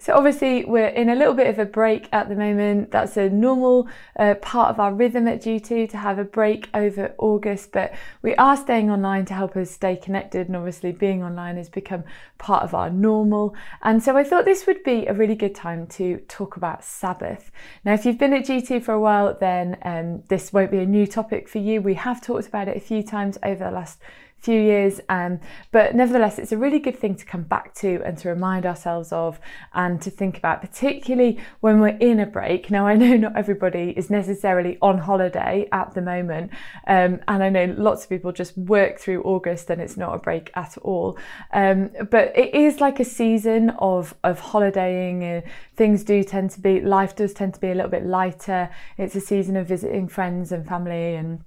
So 0.00 0.14
obviously 0.14 0.64
we're 0.64 0.88
in 0.88 1.10
a 1.10 1.14
little 1.14 1.34
bit 1.34 1.46
of 1.48 1.58
a 1.58 1.66
break 1.66 2.08
at 2.10 2.30
the 2.30 2.34
moment. 2.34 2.90
That's 2.90 3.18
a 3.18 3.28
normal 3.28 3.86
uh, 4.18 4.34
part 4.36 4.70
of 4.70 4.80
our 4.80 4.94
rhythm 4.94 5.28
at 5.28 5.42
G2 5.42 5.90
to 5.90 5.96
have 5.98 6.18
a 6.18 6.24
break 6.24 6.70
over 6.72 7.14
August, 7.18 7.70
but 7.72 7.92
we 8.22 8.34
are 8.36 8.56
staying 8.56 8.90
online 8.90 9.26
to 9.26 9.34
help 9.34 9.58
us 9.58 9.70
stay 9.70 9.96
connected. 9.96 10.46
And 10.46 10.56
obviously 10.56 10.92
being 10.92 11.22
online 11.22 11.58
has 11.58 11.68
become 11.68 12.04
part 12.38 12.62
of 12.62 12.72
our 12.72 12.88
normal. 12.88 13.54
And 13.82 14.02
so 14.02 14.16
I 14.16 14.24
thought 14.24 14.46
this 14.46 14.66
would 14.66 14.82
be 14.84 15.04
a 15.04 15.12
really 15.12 15.34
good 15.34 15.54
time 15.54 15.86
to 15.88 16.16
talk 16.28 16.56
about 16.56 16.82
Sabbath. 16.82 17.50
Now, 17.84 17.92
if 17.92 18.06
you've 18.06 18.16
been 18.16 18.32
at 18.32 18.46
G2 18.46 18.82
for 18.82 18.94
a 18.94 19.00
while, 19.00 19.36
then 19.38 19.76
um, 19.82 20.22
this 20.28 20.50
won't 20.50 20.70
be 20.70 20.78
a 20.78 20.86
new 20.86 21.06
topic 21.06 21.46
for 21.46 21.58
you. 21.58 21.82
We 21.82 21.92
have 21.94 22.22
talked 22.22 22.46
about 22.46 22.68
it 22.68 22.76
a 22.78 22.80
few 22.80 23.02
times 23.02 23.36
over 23.42 23.64
the 23.64 23.70
last 23.70 24.00
few 24.40 24.60
years. 24.60 25.00
Um, 25.08 25.40
but 25.70 25.94
nevertheless, 25.94 26.38
it's 26.38 26.52
a 26.52 26.58
really 26.58 26.78
good 26.78 26.98
thing 26.98 27.14
to 27.16 27.24
come 27.24 27.42
back 27.42 27.74
to 27.76 28.02
and 28.04 28.16
to 28.18 28.28
remind 28.28 28.66
ourselves 28.66 29.12
of 29.12 29.38
and 29.74 30.00
to 30.02 30.10
think 30.10 30.38
about, 30.38 30.60
particularly 30.60 31.38
when 31.60 31.80
we're 31.80 31.98
in 31.98 32.20
a 32.20 32.26
break. 32.26 32.70
Now, 32.70 32.86
I 32.86 32.96
know 32.96 33.16
not 33.16 33.36
everybody 33.36 33.92
is 33.96 34.10
necessarily 34.10 34.78
on 34.80 34.98
holiday 34.98 35.68
at 35.72 35.94
the 35.94 36.02
moment, 36.02 36.52
um, 36.86 37.20
and 37.28 37.42
I 37.42 37.48
know 37.48 37.74
lots 37.76 38.04
of 38.04 38.08
people 38.08 38.32
just 38.32 38.56
work 38.56 38.98
through 38.98 39.22
August 39.22 39.70
and 39.70 39.80
it's 39.80 39.96
not 39.96 40.14
a 40.14 40.18
break 40.18 40.50
at 40.54 40.76
all. 40.78 41.18
Um, 41.52 41.90
but 42.10 42.36
it 42.36 42.54
is 42.54 42.80
like 42.80 43.00
a 43.00 43.04
season 43.04 43.70
of 43.78 44.14
of 44.24 44.40
holidaying. 44.40 45.24
Uh, 45.24 45.40
things 45.76 46.04
do 46.04 46.22
tend 46.24 46.50
to 46.50 46.60
be 46.60 46.80
life 46.80 47.14
does 47.16 47.32
tend 47.34 47.54
to 47.54 47.60
be 47.60 47.70
a 47.70 47.74
little 47.74 47.90
bit 47.90 48.06
lighter. 48.06 48.70
It's 48.96 49.14
a 49.14 49.20
season 49.20 49.56
of 49.56 49.66
visiting 49.66 50.08
friends 50.08 50.52
and 50.52 50.66
family 50.66 51.14
and 51.14 51.44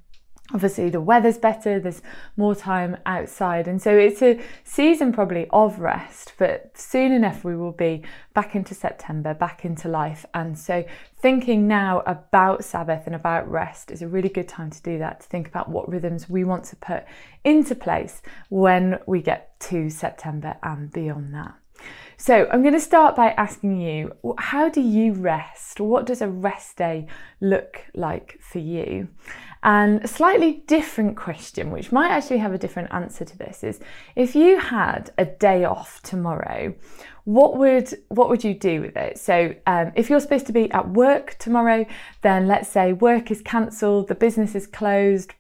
obviously 0.54 0.90
the 0.90 1.02
weather's 1.02 1.38
better 1.38 1.80
there's 1.80 2.02
more 2.38 2.56
time 2.56 2.96
outside 3.06 3.68
and 3.68 3.82
so 3.82 3.96
it's 3.98 4.22
a 4.22 4.40
season 4.64 5.12
probably 5.12 5.48
of 5.50 5.80
rest 5.80 6.34
but 6.38 6.72
soon 6.78 7.12
enough 7.12 7.44
we 7.44 7.56
will 7.56 7.72
be 7.72 8.02
back 8.34 8.56
into 8.56 8.74
september 8.74 9.34
back 9.34 9.66
into 9.66 9.88
life 9.88 10.26
and 10.34 10.58
so 10.58 10.86
thinking 11.18 11.68
now 11.68 12.02
about 12.06 12.64
sabbath 12.64 13.04
and 13.08 13.16
about 13.16 13.50
rest 13.50 13.90
is 13.90 14.02
a 14.02 14.08
really 14.08 14.30
good 14.30 14.48
time 14.48 14.70
to 14.70 14.82
do 14.84 14.98
that 15.00 15.22
to 15.22 15.28
think 15.28 15.48
about 15.48 15.70
what 15.70 15.90
rhythms 15.90 16.30
we 16.30 16.44
want 16.44 16.64
to 16.64 16.76
put 16.76 17.04
into 17.44 17.74
place 17.74 18.22
when 18.50 19.00
we 19.08 19.22
get 19.22 19.60
to 19.60 19.90
september 19.90 20.56
and 20.64 20.92
beyond 20.92 21.34
that 21.34 21.56
so, 22.16 22.48
I'm 22.52 22.62
going 22.62 22.74
to 22.74 22.80
start 22.80 23.16
by 23.16 23.32
asking 23.32 23.82
you 23.82 24.16
how 24.38 24.70
do 24.70 24.80
you 24.80 25.12
rest? 25.14 25.82
What 25.82 26.06
does 26.06 26.22
a 26.22 26.28
rest 26.30 26.78
day 26.78 27.08
look 27.42 27.82
like 27.94 28.38
for 28.40 28.60
you? 28.60 29.10
And 29.64 30.04
a 30.04 30.08
slightly 30.08 30.64
different 30.68 31.16
question, 31.16 31.72
which 31.72 31.92
might 31.92 32.12
actually 32.12 32.40
have 32.40 32.54
a 32.54 32.58
different 32.58 32.94
answer 32.94 33.24
to 33.24 33.38
this, 33.38 33.64
is 33.64 33.80
if 34.16 34.36
you 34.36 34.60
had 34.60 35.12
a 35.18 35.26
day 35.26 35.64
off 35.64 36.02
tomorrow, 36.04 36.76
what 37.24 37.58
would 37.58 37.98
what 38.10 38.28
would 38.28 38.44
you 38.44 38.54
do 38.54 38.82
with 38.82 38.98
it? 38.98 39.18
So, 39.18 39.56
um, 39.66 39.94
if 39.96 40.10
you're 40.10 40.20
supposed 40.20 40.46
to 40.48 40.52
be 40.52 40.70
at 40.72 40.90
work 40.90 41.38
tomorrow, 41.40 41.86
then 42.22 42.48
let's 42.48 42.68
say 42.68 42.92
work 42.92 43.32
is 43.32 43.42
cancelled, 43.42 44.10
the 44.10 44.16
business 44.16 44.54
is 44.54 44.68
closed, 44.68 45.34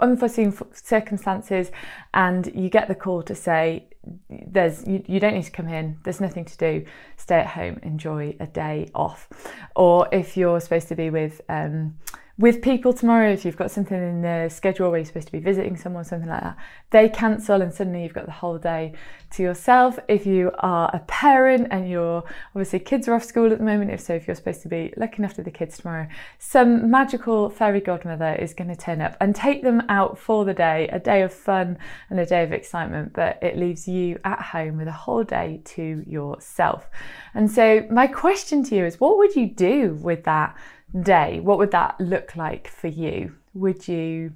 unforeseen 0.00 0.52
circumstances, 0.72 1.70
and 2.14 2.52
you 2.54 2.68
get 2.68 2.88
the 2.88 2.96
call 2.96 3.22
to 3.22 3.34
say 3.36 3.86
there's 4.28 4.84
you, 4.86 5.04
you 5.06 5.20
don't 5.20 5.34
need 5.34 5.44
to 5.44 5.52
come 5.52 5.68
in. 5.68 5.98
There's 6.02 6.20
nothing 6.20 6.44
to 6.46 6.56
do. 6.56 6.84
Stay 7.16 7.36
at 7.36 7.46
home. 7.46 7.78
Enjoy 7.84 8.34
a 8.40 8.46
day 8.46 8.90
off. 8.92 9.28
Or 9.76 10.08
if 10.10 10.36
you're 10.36 10.60
supposed 10.60 10.88
to 10.88 10.96
be 10.96 11.10
with 11.10 11.40
um, 11.48 11.98
with 12.38 12.62
people 12.62 12.92
tomorrow, 12.94 13.30
if 13.30 13.44
you've 13.44 13.56
got 13.56 13.70
something 13.70 13.96
in 13.96 14.22
the 14.22 14.48
schedule 14.48 14.90
where 14.90 14.98
you're 14.98 15.06
supposed 15.06 15.26
to 15.26 15.32
be 15.32 15.38
visiting 15.38 15.76
someone, 15.76 16.04
something 16.04 16.28
like 16.28 16.42
that, 16.42 16.56
they 16.90 17.08
cancel 17.08 17.60
and 17.60 17.72
suddenly 17.72 18.02
you've 18.02 18.14
got 18.14 18.24
the 18.24 18.32
whole 18.32 18.56
day 18.56 18.94
to 19.32 19.42
yourself. 19.42 19.98
If 20.08 20.26
you 20.26 20.50
are 20.58 20.90
a 20.94 21.00
parent 21.00 21.68
and 21.70 21.90
you're 21.90 22.24
obviously 22.54 22.78
kids 22.78 23.06
are 23.06 23.14
off 23.14 23.24
school 23.24 23.52
at 23.52 23.58
the 23.58 23.64
moment, 23.64 23.90
if 23.90 24.00
so, 24.00 24.14
if 24.14 24.26
you're 24.26 24.34
supposed 24.34 24.62
to 24.62 24.68
be 24.68 24.94
looking 24.96 25.24
after 25.24 25.42
the 25.42 25.50
kids 25.50 25.78
tomorrow, 25.78 26.08
some 26.38 26.90
magical 26.90 27.50
fairy 27.50 27.80
godmother 27.80 28.34
is 28.34 28.54
going 28.54 28.68
to 28.68 28.76
turn 28.76 29.02
up 29.02 29.16
and 29.20 29.36
take 29.36 29.62
them 29.62 29.82
out 29.90 30.18
for 30.18 30.46
the 30.46 30.54
day, 30.54 30.88
a 30.88 30.98
day 30.98 31.22
of 31.22 31.32
fun 31.34 31.76
and 32.08 32.18
a 32.18 32.26
day 32.26 32.42
of 32.42 32.52
excitement, 32.52 33.12
but 33.12 33.38
it 33.42 33.58
leaves 33.58 33.86
you 33.86 34.18
at 34.24 34.40
home 34.40 34.78
with 34.78 34.88
a 34.88 34.92
whole 34.92 35.22
day 35.22 35.60
to 35.64 36.02
yourself. 36.06 36.88
And 37.34 37.50
so, 37.50 37.86
my 37.90 38.06
question 38.06 38.64
to 38.64 38.74
you 38.74 38.86
is 38.86 38.98
what 39.00 39.18
would 39.18 39.36
you 39.36 39.48
do 39.48 39.98
with 40.00 40.24
that? 40.24 40.56
Day, 41.00 41.40
what 41.40 41.58
would 41.58 41.70
that 41.70 42.00
look 42.00 42.36
like 42.36 42.68
for 42.68 42.88
you? 42.88 43.34
Would 43.54 43.88
you 43.88 44.32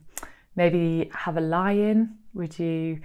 maybe 0.55 1.11
have 1.13 1.37
a 1.37 1.41
lie 1.41 1.73
in? 1.73 2.17
Would 2.35 2.59
you 2.59 3.01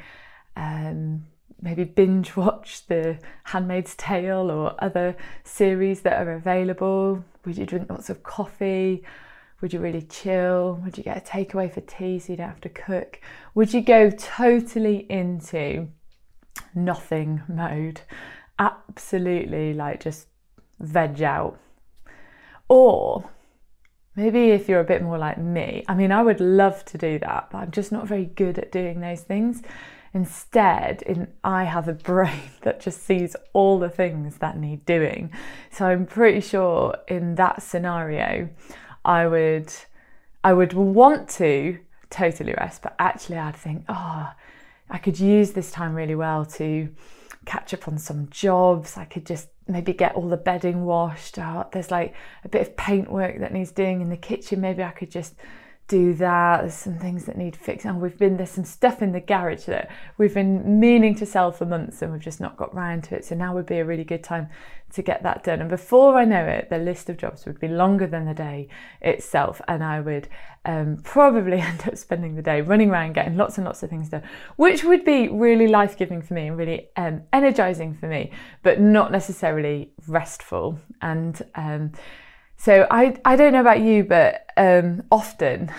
um, 0.56 1.26
maybe 1.62 1.84
binge 1.84 2.36
watch 2.36 2.86
The 2.88 3.20
Handmaid's 3.46 3.96
Tale 3.96 4.50
or 4.50 4.76
other 4.80 5.16
series 5.44 6.02
that 6.02 6.26
are 6.26 6.34
available? 6.34 7.24
Would 7.46 7.58
you 7.58 7.66
drink 7.66 7.90
lots 7.90 8.10
of 8.10 8.24
coffee? 8.24 9.04
Would 9.62 9.74
you 9.74 9.80
really 9.80 10.02
chill? 10.02 10.80
Would 10.84 10.98
you 10.98 11.04
get 11.04 11.18
a 11.18 11.22
takeaway 11.22 11.72
for 11.72 11.82
tea 11.82 12.20
so 12.20 12.34
you 12.34 12.38
don't 12.38 12.50
have 12.50 12.62
to 12.62 12.70
cook? 12.70 13.20
Would 13.54 13.74
you 13.74 13.82
go 13.82 14.10
totally 14.10 15.06
into 15.10 15.88
nothing 16.74 17.44
mode? 17.48 18.02
Absolutely, 18.58 19.74
like 19.74 20.02
just 20.02 20.28
veg 20.80 21.22
out. 21.22 21.60
Or 22.68 23.30
Maybe 24.16 24.50
if 24.52 24.68
you're 24.68 24.82
a 24.82 24.86
bit 24.86 25.02
more 25.02 25.18
like 25.18 25.38
me, 25.38 25.86
I 25.88 25.96
mean, 25.96 26.12
I 26.12 26.22
would 26.22 26.42
love 26.42 26.84
to 26.86 26.98
do 26.98 27.18
that, 27.20 27.48
but 27.52 27.60
I'm 27.60 27.72
just 27.72 27.92
not 27.92 28.08
very 28.08 28.26
good 28.26 28.58
at 28.58 28.72
doing 28.72 29.00
those 29.00 29.22
things. 29.22 29.62
Instead, 30.14 31.02
in, 31.04 31.30
I 31.44 31.64
have 31.64 31.88
a 31.88 31.94
brain 32.12 32.52
that 32.62 32.82
just 32.82 33.04
sees 33.04 33.36
all 33.54 33.80
the 33.80 33.90
things 33.90 34.38
that 34.38 34.58
need 34.58 34.86
doing. 34.86 35.32
So 35.72 35.86
I'm 35.86 36.06
pretty 36.06 36.42
sure 36.42 36.96
in 37.08 37.36
that 37.36 37.62
scenario, 37.64 38.50
I 39.06 39.28
would, 39.28 39.72
I 40.44 40.54
would 40.54 40.74
want 40.74 41.30
to 41.30 41.80
totally 42.10 42.54
rest, 42.58 42.82
but 42.82 42.96
actually 43.00 43.38
I'd 43.38 43.56
think, 43.56 43.86
oh, 43.88 44.32
I 44.90 44.98
could 44.98 45.20
use 45.20 45.52
this 45.52 45.72
time 45.72 45.96
really 45.96 46.16
well 46.16 46.46
to 46.46 46.90
catch 47.46 47.74
up 47.74 47.88
on 47.88 47.98
some 47.98 48.28
jobs. 48.30 48.98
I 48.98 49.06
could 49.06 49.26
just 49.26 49.50
maybe 49.68 49.94
get 49.94 50.16
all 50.16 50.28
the 50.28 50.38
bedding 50.38 50.86
washed 50.86 51.38
out. 51.38 51.72
There's 51.72 51.92
like 51.92 52.14
a 52.44 52.50
bit 52.50 52.62
of 52.62 52.78
paintwork 52.78 53.40
that 53.40 53.54
needs 53.54 53.72
doing 53.72 54.02
in 54.02 54.10
the 54.10 54.18
kitchen. 54.18 54.62
Maybe 54.62 54.84
I 54.84 54.92
could 54.92 55.12
just 55.12 55.36
do 55.92 56.14
that. 56.14 56.62
There's 56.62 56.74
some 56.74 56.98
things 56.98 57.26
that 57.26 57.38
need 57.38 57.54
fixing. 57.54 57.92
And 57.92 58.02
we've 58.02 58.18
been 58.18 58.38
there's 58.38 58.50
some 58.50 58.64
stuff 58.64 59.02
in 59.02 59.12
the 59.12 59.20
garage 59.20 59.66
that 59.66 59.92
we've 60.18 60.34
been 60.34 60.80
meaning 60.80 61.16
to 61.16 61.26
sell 61.26 61.52
for 61.52 61.66
months 61.66 62.02
and 62.02 62.14
we've 62.14 62.22
just 62.22 62.40
not 62.40 62.56
got 62.56 62.74
round 62.74 63.04
to 63.06 63.16
it. 63.16 63.26
So 63.26 63.36
now 63.36 63.54
would 63.54 63.66
be 63.66 63.80
a 63.80 63.86
really 63.86 64.06
good 64.06 64.24
time 64.24 64.48
to 64.94 65.02
get 65.02 65.22
that 65.24 65.44
done. 65.44 65.60
And 65.60 65.70
before 65.70 66.18
I 66.18 66.24
know 66.24 66.46
it, 66.46 66.70
the 66.70 66.78
list 66.78 67.10
of 67.10 67.18
jobs 67.18 67.46
would 67.46 67.60
be 67.60 67.68
longer 67.68 68.08
than 68.08 68.26
the 68.26 68.34
day 68.34 68.70
itself, 69.02 69.62
and 69.68 69.84
I 69.84 70.00
would 70.00 70.30
um, 70.64 70.98
probably 71.04 71.58
end 71.62 71.84
up 71.88 71.98
spending 71.98 72.36
the 72.36 72.42
day 72.42 72.62
running 72.62 72.90
around 72.90 73.14
getting 73.14 73.36
lots 73.36 73.58
and 73.58 73.66
lots 73.66 73.84
of 73.84 73.90
things 73.90 74.10
done, 74.10 74.24
which 74.56 74.84
would 74.86 75.04
be 75.04 75.28
really 75.28 75.68
life 75.68 75.98
giving 75.98 76.22
for 76.22 76.34
me 76.34 76.48
and 76.48 76.58
really 76.58 76.90
um, 76.96 77.22
energizing 77.34 77.94
for 77.94 78.08
me, 78.08 78.32
but 78.64 78.80
not 78.80 79.12
necessarily 79.12 79.92
restful. 80.08 80.80
And 81.02 81.42
um, 81.56 81.92
so 82.62 82.86
I, 82.92 83.20
I 83.26 83.36
don't 83.36 83.54
know 83.54 83.62
about 83.62 83.82
you, 83.82 84.04
but 84.04 84.48
um, 84.56 85.02
often 85.12 85.72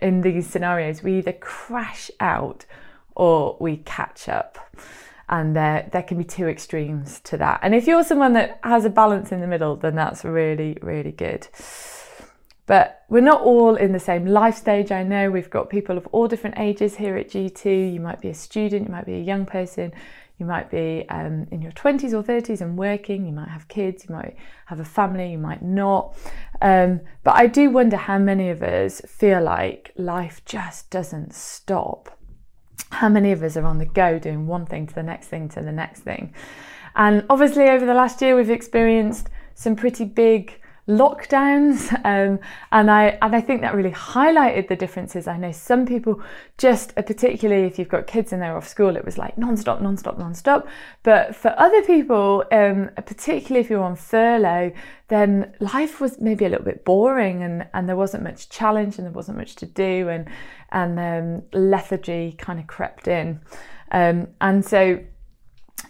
in 0.00 0.22
these 0.22 0.46
scenarios, 0.46 1.02
we 1.02 1.18
either 1.18 1.34
crash 1.34 2.10
out 2.20 2.64
or 3.14 3.58
we 3.60 3.76
catch 3.76 4.26
up. 4.26 4.56
And 5.28 5.54
there, 5.54 5.90
there 5.92 6.02
can 6.02 6.16
be 6.16 6.24
two 6.24 6.48
extremes 6.48 7.20
to 7.24 7.36
that. 7.36 7.60
And 7.62 7.74
if 7.74 7.86
you're 7.86 8.02
someone 8.02 8.32
that 8.32 8.60
has 8.62 8.86
a 8.86 8.88
balance 8.88 9.30
in 9.30 9.42
the 9.42 9.46
middle, 9.46 9.76
then 9.76 9.94
that's 9.94 10.24
really, 10.24 10.78
really 10.80 11.12
good. 11.12 11.48
But 12.64 13.04
we're 13.10 13.20
not 13.20 13.42
all 13.42 13.76
in 13.76 13.92
the 13.92 14.00
same 14.00 14.24
life 14.24 14.56
stage. 14.56 14.90
I 14.90 15.02
know 15.02 15.30
we've 15.30 15.50
got 15.50 15.68
people 15.68 15.98
of 15.98 16.06
all 16.12 16.28
different 16.28 16.58
ages 16.58 16.96
here 16.96 17.18
at 17.18 17.28
G2. 17.28 17.92
You 17.92 18.00
might 18.00 18.22
be 18.22 18.30
a 18.30 18.34
student, 18.34 18.86
you 18.86 18.92
might 18.92 19.04
be 19.04 19.16
a 19.16 19.20
young 19.20 19.44
person, 19.44 19.92
you 20.38 20.44
might 20.44 20.70
be 20.70 21.06
um, 21.08 21.46
in 21.50 21.62
your 21.62 21.72
20s 21.72 22.12
or 22.12 22.22
30s 22.22 22.60
and 22.60 22.76
working, 22.76 23.26
you 23.26 23.32
might 23.32 23.48
have 23.48 23.68
kids, 23.68 24.04
you 24.08 24.14
might 24.14 24.36
have 24.66 24.80
a 24.80 24.84
family, 24.84 25.30
you 25.30 25.38
might 25.38 25.62
not. 25.62 26.16
Um, 26.60 27.00
but 27.24 27.36
I 27.36 27.46
do 27.46 27.70
wonder 27.70 27.96
how 27.96 28.18
many 28.18 28.50
of 28.50 28.62
us 28.62 29.00
feel 29.06 29.42
like 29.42 29.92
life 29.96 30.42
just 30.44 30.90
doesn't 30.90 31.34
stop. 31.34 32.18
How 32.90 33.08
many 33.08 33.32
of 33.32 33.42
us 33.42 33.56
are 33.56 33.64
on 33.64 33.78
the 33.78 33.86
go 33.86 34.18
doing 34.18 34.46
one 34.46 34.66
thing 34.66 34.86
to 34.86 34.94
the 34.94 35.02
next 35.02 35.28
thing 35.28 35.48
to 35.50 35.62
the 35.62 35.72
next 35.72 36.00
thing? 36.00 36.34
And 36.94 37.24
obviously, 37.30 37.68
over 37.68 37.84
the 37.84 37.94
last 37.94 38.20
year, 38.20 38.36
we've 38.36 38.50
experienced 38.50 39.28
some 39.54 39.74
pretty 39.74 40.04
big 40.04 40.60
lockdowns 40.88 41.92
um, 42.04 42.38
and 42.70 42.90
I 42.90 43.18
and 43.20 43.34
I 43.34 43.40
think 43.40 43.60
that 43.62 43.74
really 43.74 43.90
highlighted 43.90 44.68
the 44.68 44.76
differences. 44.76 45.26
I 45.26 45.36
know 45.36 45.50
some 45.50 45.84
people 45.84 46.22
just 46.58 46.92
uh, 46.96 47.02
particularly 47.02 47.64
if 47.64 47.78
you've 47.78 47.88
got 47.88 48.06
kids 48.06 48.32
and 48.32 48.40
they're 48.40 48.56
off 48.56 48.68
school 48.68 48.96
it 48.96 49.04
was 49.04 49.18
like 49.18 49.36
non-stop 49.36 49.80
non-stop 49.80 50.16
non-stop 50.16 50.68
but 51.02 51.34
for 51.34 51.54
other 51.58 51.82
people 51.82 52.44
um, 52.52 52.90
particularly 53.04 53.64
if 53.64 53.68
you're 53.68 53.82
on 53.82 53.96
furlough 53.96 54.72
then 55.08 55.52
life 55.58 56.00
was 56.00 56.20
maybe 56.20 56.44
a 56.44 56.48
little 56.48 56.64
bit 56.64 56.84
boring 56.84 57.42
and 57.42 57.66
and 57.74 57.88
there 57.88 57.96
wasn't 57.96 58.22
much 58.22 58.48
challenge 58.48 58.96
and 58.98 59.06
there 59.06 59.12
wasn't 59.12 59.36
much 59.36 59.56
to 59.56 59.66
do 59.66 60.08
and 60.08 60.28
and 60.70 61.00
um, 61.00 61.42
lethargy 61.52 62.32
kind 62.38 62.60
of 62.60 62.66
crept 62.68 63.08
in 63.08 63.40
um, 63.90 64.28
and 64.40 64.64
so 64.64 65.00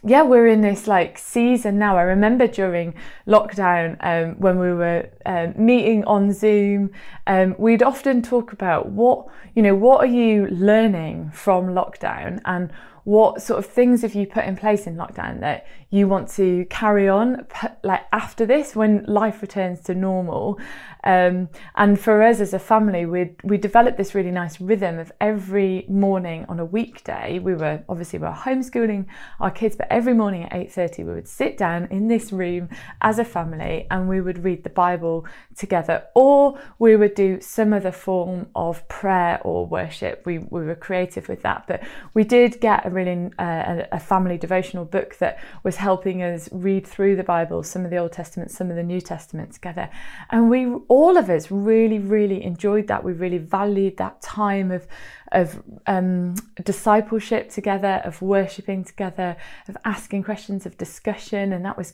yeah, 0.04 0.22
we're 0.22 0.46
in 0.46 0.60
this 0.60 0.86
like 0.86 1.18
season 1.18 1.78
now. 1.78 1.96
I 1.96 2.02
remember 2.02 2.46
during 2.46 2.94
lockdown 3.26 3.96
um, 4.00 4.34
when 4.38 4.58
we 4.58 4.72
were 4.72 5.08
um, 5.24 5.54
meeting 5.56 6.04
on 6.04 6.32
Zoom, 6.32 6.90
um, 7.26 7.54
we'd 7.58 7.82
often 7.82 8.22
talk 8.22 8.52
about 8.52 8.90
what, 8.90 9.26
you 9.54 9.62
know, 9.62 9.74
what 9.74 10.00
are 10.00 10.12
you 10.12 10.46
learning 10.46 11.30
from 11.32 11.68
lockdown 11.68 12.40
and 12.44 12.70
what 13.04 13.40
sort 13.40 13.58
of 13.58 13.66
things 13.66 14.02
have 14.02 14.14
you 14.14 14.26
put 14.26 14.44
in 14.44 14.56
place 14.56 14.86
in 14.86 14.96
lockdown 14.96 15.40
that 15.40 15.66
you 15.90 16.08
want 16.08 16.28
to 16.28 16.66
carry 16.68 17.08
on 17.08 17.46
like 17.84 18.02
after 18.12 18.44
this 18.44 18.74
when 18.74 19.04
life 19.06 19.40
returns 19.40 19.80
to 19.80 19.94
normal. 19.94 20.58
Um, 21.04 21.48
and 21.76 22.00
for 22.00 22.22
us 22.24 22.40
as 22.40 22.52
a 22.52 22.58
family 22.58 23.06
we 23.06 23.36
we 23.44 23.58
developed 23.58 23.96
this 23.96 24.12
really 24.12 24.32
nice 24.32 24.60
rhythm 24.60 24.98
of 24.98 25.12
every 25.20 25.86
morning 25.88 26.44
on 26.48 26.58
a 26.58 26.64
weekday 26.64 27.38
we 27.38 27.54
were 27.54 27.84
obviously 27.88 28.18
we 28.18 28.26
were 28.26 28.32
homeschooling 28.32 29.06
our 29.38 29.52
kids 29.52 29.76
but 29.76 29.86
every 29.88 30.14
morning 30.14 30.42
at 30.44 30.52
8.30 30.52 30.98
we 30.98 31.14
would 31.14 31.28
sit 31.28 31.56
down 31.56 31.86
in 31.92 32.08
this 32.08 32.32
room 32.32 32.68
as 33.02 33.20
a 33.20 33.24
family 33.24 33.86
and 33.88 34.08
we 34.08 34.20
would 34.20 34.42
read 34.42 34.64
the 34.64 34.70
bible 34.70 35.24
together. 35.56 36.04
Or 36.14 36.58
we 36.80 36.96
would 36.96 37.14
do 37.14 37.40
some 37.40 37.72
other 37.72 37.92
form 37.92 38.48
of 38.56 38.86
prayer 38.88 39.40
or 39.44 39.66
worship. 39.66 40.22
We, 40.26 40.38
we 40.38 40.64
were 40.64 40.74
creative 40.74 41.28
with 41.28 41.42
that 41.42 41.66
but 41.68 41.84
we 42.14 42.24
did 42.24 42.60
get 42.60 42.84
a 42.84 42.90
really 42.90 43.30
uh, 43.38 43.84
a 43.92 44.00
family 44.00 44.38
devotional 44.38 44.84
book 44.84 45.18
that 45.18 45.38
was 45.62 45.75
helping 45.76 46.22
us 46.22 46.48
read 46.52 46.86
through 46.86 47.16
the 47.16 47.22
Bible, 47.22 47.62
some 47.62 47.84
of 47.84 47.90
the 47.90 47.96
Old 47.96 48.12
Testament, 48.12 48.50
some 48.50 48.70
of 48.70 48.76
the 48.76 48.82
New 48.82 49.00
Testament 49.00 49.52
together. 49.52 49.88
And 50.30 50.50
we, 50.50 50.66
all 50.88 51.16
of 51.16 51.30
us, 51.30 51.50
really, 51.50 51.98
really 51.98 52.42
enjoyed 52.42 52.86
that. 52.88 53.04
We 53.04 53.12
really 53.12 53.38
valued 53.38 53.96
that 53.98 54.20
time 54.22 54.70
of, 54.70 54.86
of 55.32 55.62
um, 55.86 56.34
discipleship 56.62 57.50
together, 57.50 58.00
of 58.04 58.20
worshipping 58.22 58.84
together, 58.84 59.36
of 59.68 59.76
asking 59.84 60.24
questions, 60.24 60.66
of 60.66 60.76
discussion. 60.76 61.52
And 61.52 61.64
that 61.64 61.76
was, 61.76 61.92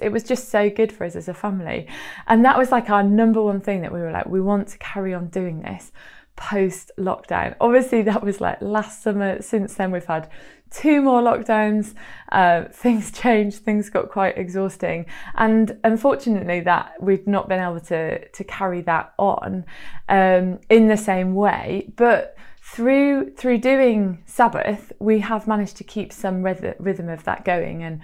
it 0.00 0.10
was 0.10 0.22
just 0.22 0.48
so 0.48 0.70
good 0.70 0.92
for 0.92 1.04
us 1.04 1.16
as 1.16 1.28
a 1.28 1.34
family. 1.34 1.88
And 2.26 2.44
that 2.44 2.58
was 2.58 2.70
like 2.70 2.90
our 2.90 3.02
number 3.02 3.42
one 3.42 3.60
thing 3.60 3.82
that 3.82 3.92
we 3.92 4.00
were 4.00 4.12
like, 4.12 4.26
we 4.26 4.40
want 4.40 4.68
to 4.68 4.78
carry 4.78 5.14
on 5.14 5.28
doing 5.28 5.62
this 5.62 5.92
post 6.38 6.92
lockdown. 6.96 7.56
Obviously, 7.60 8.00
that 8.02 8.22
was 8.22 8.40
like 8.40 8.62
last 8.62 9.02
summer. 9.02 9.42
Since 9.42 9.74
then, 9.74 9.90
we've 9.90 10.04
had 10.04 10.30
two 10.70 11.02
more 11.02 11.22
lockdowns. 11.22 11.94
Uh, 12.30 12.64
things 12.72 13.10
changed. 13.10 13.58
Things 13.58 13.90
got 13.90 14.10
quite 14.10 14.36
exhausting, 14.36 15.06
and 15.34 15.78
unfortunately, 15.84 16.60
that 16.60 16.92
we've 17.00 17.26
not 17.26 17.48
been 17.48 17.60
able 17.60 17.80
to 17.80 18.28
to 18.28 18.44
carry 18.44 18.82
that 18.82 19.14
on 19.18 19.64
um, 20.08 20.58
in 20.68 20.88
the 20.88 20.96
same 20.96 21.34
way. 21.34 21.90
But 21.96 22.36
through 22.62 23.30
through 23.34 23.58
doing 23.58 24.22
Sabbath, 24.26 24.92
we 24.98 25.20
have 25.20 25.48
managed 25.48 25.76
to 25.78 25.84
keep 25.84 26.12
some 26.12 26.42
rhythm 26.42 27.08
of 27.08 27.24
that 27.24 27.44
going 27.44 27.82
and 27.82 28.00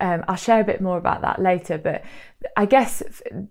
um, 0.00 0.24
I'll 0.28 0.36
share 0.36 0.60
a 0.60 0.64
bit 0.64 0.80
more 0.80 0.96
about 0.96 1.22
that 1.22 1.42
later, 1.42 1.76
but 1.76 2.04
I 2.56 2.66
guess 2.66 3.02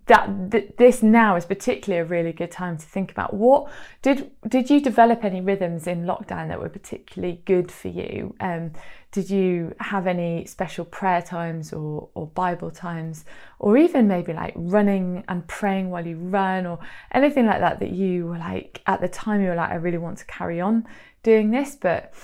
that 0.06 0.50
th- 0.50 0.72
this 0.78 1.02
now 1.02 1.36
is 1.36 1.44
particularly 1.44 2.00
a 2.00 2.08
really 2.08 2.32
good 2.32 2.50
time 2.50 2.78
to 2.78 2.86
think 2.86 3.10
about 3.10 3.34
what 3.34 3.70
did 4.00 4.30
did 4.48 4.70
you 4.70 4.80
develop 4.80 5.24
any 5.24 5.42
rhythms 5.42 5.86
in 5.86 6.04
lockdown 6.04 6.48
that 6.48 6.58
were 6.58 6.70
particularly 6.70 7.42
good 7.44 7.70
for 7.70 7.88
you? 7.88 8.34
Um, 8.40 8.72
did 9.12 9.28
you 9.28 9.74
have 9.80 10.06
any 10.06 10.46
special 10.46 10.86
prayer 10.86 11.20
times 11.20 11.72
or, 11.72 12.08
or 12.14 12.26
Bible 12.28 12.70
times, 12.70 13.26
or 13.58 13.76
even 13.76 14.08
maybe 14.08 14.32
like 14.32 14.54
running 14.56 15.24
and 15.28 15.46
praying 15.46 15.90
while 15.90 16.06
you 16.06 16.16
run, 16.16 16.64
or 16.64 16.78
anything 17.12 17.44
like 17.44 17.60
that 17.60 17.78
that 17.80 17.90
you 17.90 18.26
were 18.26 18.38
like 18.38 18.80
at 18.86 19.02
the 19.02 19.08
time 19.08 19.42
you 19.42 19.48
were 19.48 19.54
like 19.54 19.70
I 19.70 19.74
really 19.74 19.98
want 19.98 20.16
to 20.18 20.24
carry 20.24 20.62
on 20.62 20.86
doing 21.22 21.50
this, 21.50 21.76
but 21.76 22.14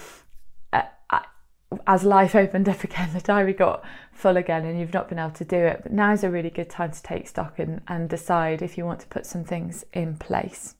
as 1.86 2.04
life 2.04 2.34
opened 2.44 2.68
up 2.68 2.84
again, 2.84 3.10
the 3.12 3.20
diary 3.20 3.52
got 3.52 3.84
full 4.14 4.36
again 4.36 4.64
and 4.64 4.78
you've 4.78 4.94
not 4.94 5.08
been 5.08 5.18
able 5.18 5.30
to 5.32 5.44
do 5.44 5.56
it. 5.56 5.80
But 5.82 5.92
now 5.92 6.12
is 6.12 6.24
a 6.24 6.30
really 6.30 6.50
good 6.50 6.70
time 6.70 6.92
to 6.92 7.02
take 7.02 7.28
stock 7.28 7.58
and, 7.58 7.80
and 7.88 8.08
decide 8.08 8.62
if 8.62 8.78
you 8.78 8.84
want 8.84 9.00
to 9.00 9.06
put 9.08 9.26
some 9.26 9.44
things 9.44 9.84
in 9.92 10.16
place. 10.16 10.76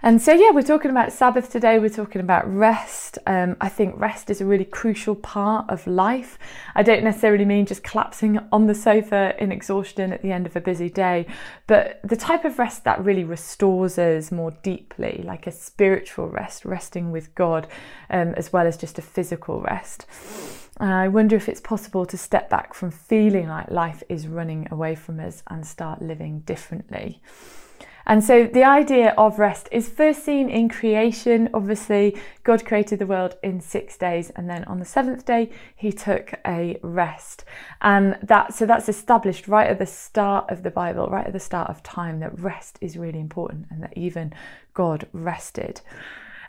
And 0.00 0.22
so, 0.22 0.32
yeah, 0.32 0.52
we're 0.52 0.62
talking 0.62 0.92
about 0.92 1.12
Sabbath 1.12 1.50
today. 1.50 1.80
We're 1.80 1.88
talking 1.88 2.20
about 2.20 2.48
rest. 2.52 3.18
Um, 3.26 3.56
I 3.60 3.68
think 3.68 3.98
rest 3.98 4.30
is 4.30 4.40
a 4.40 4.44
really 4.44 4.64
crucial 4.64 5.16
part 5.16 5.68
of 5.68 5.88
life. 5.88 6.38
I 6.76 6.84
don't 6.84 7.02
necessarily 7.02 7.44
mean 7.44 7.66
just 7.66 7.82
collapsing 7.82 8.38
on 8.52 8.68
the 8.68 8.76
sofa 8.76 9.34
in 9.42 9.50
exhaustion 9.50 10.12
at 10.12 10.22
the 10.22 10.30
end 10.30 10.46
of 10.46 10.54
a 10.54 10.60
busy 10.60 10.88
day, 10.88 11.26
but 11.66 11.98
the 12.04 12.14
type 12.14 12.44
of 12.44 12.60
rest 12.60 12.84
that 12.84 13.04
really 13.04 13.24
restores 13.24 13.98
us 13.98 14.30
more 14.30 14.52
deeply, 14.62 15.22
like 15.24 15.48
a 15.48 15.52
spiritual 15.52 16.28
rest, 16.28 16.64
resting 16.64 17.10
with 17.10 17.34
God, 17.34 17.66
um, 18.08 18.34
as 18.34 18.52
well 18.52 18.68
as 18.68 18.76
just 18.76 19.00
a 19.00 19.02
physical 19.02 19.60
rest. 19.62 20.06
I 20.78 21.08
wonder 21.08 21.34
if 21.34 21.48
it's 21.48 21.60
possible 21.60 22.06
to 22.06 22.16
step 22.16 22.48
back 22.48 22.72
from 22.72 22.92
feeling 22.92 23.48
like 23.48 23.68
life 23.68 24.04
is 24.08 24.28
running 24.28 24.68
away 24.70 24.94
from 24.94 25.18
us 25.18 25.42
and 25.48 25.66
start 25.66 26.00
living 26.00 26.40
differently. 26.40 27.20
And 28.08 28.24
so 28.24 28.46
the 28.46 28.64
idea 28.64 29.14
of 29.18 29.38
rest 29.38 29.68
is 29.70 29.88
first 29.88 30.24
seen 30.24 30.48
in 30.48 30.70
creation. 30.70 31.50
Obviously, 31.52 32.16
God 32.42 32.64
created 32.64 32.98
the 32.98 33.06
world 33.06 33.36
in 33.42 33.60
six 33.60 33.98
days, 33.98 34.30
and 34.30 34.48
then 34.48 34.64
on 34.64 34.78
the 34.78 34.86
seventh 34.86 35.26
day, 35.26 35.50
he 35.76 35.92
took 35.92 36.32
a 36.46 36.78
rest. 36.82 37.44
And 37.82 38.18
that 38.22 38.54
so 38.54 38.64
that's 38.64 38.88
established 38.88 39.46
right 39.46 39.68
at 39.68 39.78
the 39.78 39.86
start 39.86 40.50
of 40.50 40.62
the 40.62 40.70
Bible, 40.70 41.06
right 41.08 41.26
at 41.26 41.34
the 41.34 41.38
start 41.38 41.68
of 41.68 41.82
time, 41.82 42.20
that 42.20 42.40
rest 42.40 42.78
is 42.80 42.96
really 42.96 43.20
important 43.20 43.66
and 43.70 43.82
that 43.82 43.96
even 43.96 44.32
God 44.72 45.06
rested. 45.12 45.82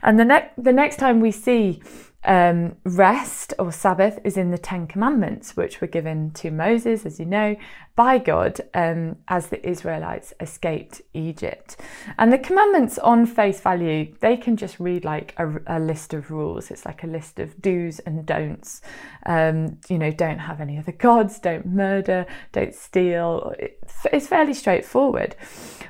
And 0.02 0.18
the 0.18 0.26
next 0.26 0.64
the 0.64 0.72
next 0.72 0.96
time 0.96 1.20
we 1.20 1.32
see 1.32 1.82
um, 2.26 2.76
rest 2.84 3.54
or 3.58 3.72
Sabbath 3.72 4.20
is 4.24 4.38
in 4.38 4.52
the 4.52 4.58
Ten 4.58 4.88
Commandments, 4.88 5.56
which 5.56 5.80
were 5.80 5.88
given 5.88 6.32
to 6.32 6.52
Moses, 6.52 7.06
as 7.06 7.20
you 7.20 7.26
know, 7.26 7.56
by 7.96 8.18
God 8.18 8.62
um, 8.74 9.18
as 9.28 9.48
the 9.48 9.68
Israelites 9.68 10.34
escaped 10.40 11.02
Egypt. 11.14 11.78
And 12.18 12.32
the 12.32 12.38
commandments, 12.38 12.98
on 12.98 13.26
face 13.26 13.60
value, 13.60 14.16
they 14.22 14.38
can 14.38 14.58
just 14.58 14.80
read 14.80 15.04
like 15.04 15.34
a, 15.38 15.50
a 15.68 15.80
list 15.80 16.14
of 16.14 16.32
rules. 16.32 16.72
It's 16.72 16.86
like 16.86 17.04
a 17.04 17.08
list 17.08 17.40
of 17.40 17.62
do's 17.62 18.00
and 18.00 18.26
don'ts. 18.26 18.82
Um, 19.26 19.80
you 19.90 19.98
know, 19.98 20.12
don't 20.12 20.40
have 20.40 20.62
any 20.62 20.78
other 20.78 20.94
gods, 20.94 21.40
don't 21.40 21.66
murder, 21.66 22.26
don't 22.52 22.74
steal. 22.74 23.54
It's 24.12 24.28
fairly 24.28 24.54
straightforward. 24.54 25.36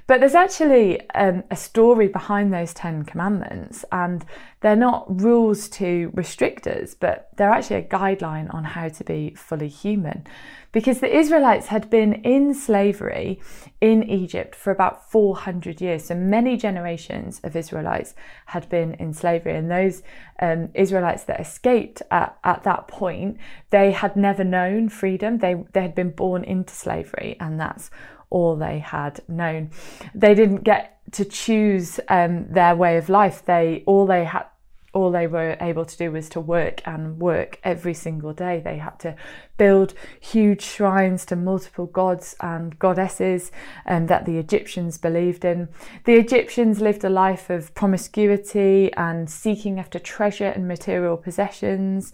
But 0.07 0.19
there's 0.19 0.33
actually 0.33 1.07
um, 1.11 1.43
a 1.51 1.55
story 1.55 2.07
behind 2.07 2.51
those 2.51 2.73
Ten 2.73 3.03
Commandments, 3.03 3.85
and 3.91 4.25
they're 4.61 4.75
not 4.75 5.21
rules 5.21 5.69
to 5.69 6.11
restrict 6.19 6.67
us, 6.67 6.93
but 6.93 7.29
they're 7.37 7.55
actually 7.57 7.77
a 7.77 7.87
guideline 7.99 8.53
on 8.53 8.65
how 8.65 8.89
to 8.89 9.03
be 9.05 9.33
fully 9.35 9.69
human. 9.69 10.27
Because 10.73 10.99
the 10.99 11.17
Israelites 11.21 11.67
had 11.67 11.89
been 11.89 12.13
in 12.35 12.53
slavery 12.53 13.39
in 13.79 14.03
Egypt 14.03 14.53
for 14.53 14.71
about 14.71 15.09
400 15.09 15.79
years. 15.79 16.03
So 16.03 16.15
many 16.15 16.57
generations 16.57 17.39
of 17.45 17.55
Israelites 17.55 18.13
had 18.47 18.67
been 18.67 18.93
in 18.95 19.13
slavery. 19.13 19.55
And 19.55 19.71
those 19.71 20.03
um, 20.41 20.69
Israelites 20.73 21.23
that 21.23 21.39
escaped 21.39 22.01
at, 22.11 22.37
at 22.43 22.63
that 22.63 22.89
point, 22.89 23.37
they 23.69 23.91
had 23.93 24.17
never 24.17 24.43
known 24.43 24.89
freedom. 24.89 25.37
They, 25.37 25.55
they 25.71 25.83
had 25.83 25.95
been 25.95 26.11
born 26.11 26.43
into 26.43 26.73
slavery, 26.73 27.37
and 27.39 27.57
that's 27.57 27.89
all 28.29 28.57
they 28.57 28.79
had 28.79 29.21
known. 29.27 29.71
They 30.13 30.35
didn't 30.35 30.63
get 30.63 30.99
to 31.13 31.25
choose 31.25 31.99
um, 32.09 32.45
their 32.51 32.75
way 32.75 32.97
of 32.97 33.09
life. 33.09 33.43
They 33.45 33.83
all 33.87 34.05
they 34.05 34.25
had 34.25 34.45
all 34.93 35.11
they 35.11 35.27
were 35.27 35.57
able 35.61 35.85
to 35.85 35.97
do 35.97 36.11
was 36.11 36.29
to 36.29 36.39
work 36.39 36.81
and 36.85 37.19
work 37.19 37.59
every 37.63 37.93
single 37.93 38.33
day. 38.33 38.59
They 38.63 38.77
had 38.77 38.99
to 38.99 39.15
build 39.59 39.93
huge 40.19 40.63
shrines 40.63 41.25
to 41.27 41.35
multiple 41.35 41.85
gods 41.85 42.35
and 42.39 42.79
goddesses 42.79 43.51
um, 43.85 44.07
that 44.07 44.25
the 44.25 44.39
Egyptians 44.39 44.97
believed 44.97 45.45
in. 45.45 45.67
The 46.05 46.15
Egyptians 46.15 46.81
lived 46.81 47.03
a 47.03 47.09
life 47.09 47.51
of 47.51 47.75
promiscuity 47.75 48.91
and 48.93 49.29
seeking 49.29 49.77
after 49.79 49.99
treasure 49.99 50.47
and 50.47 50.67
material 50.67 51.17
possessions. 51.17 52.13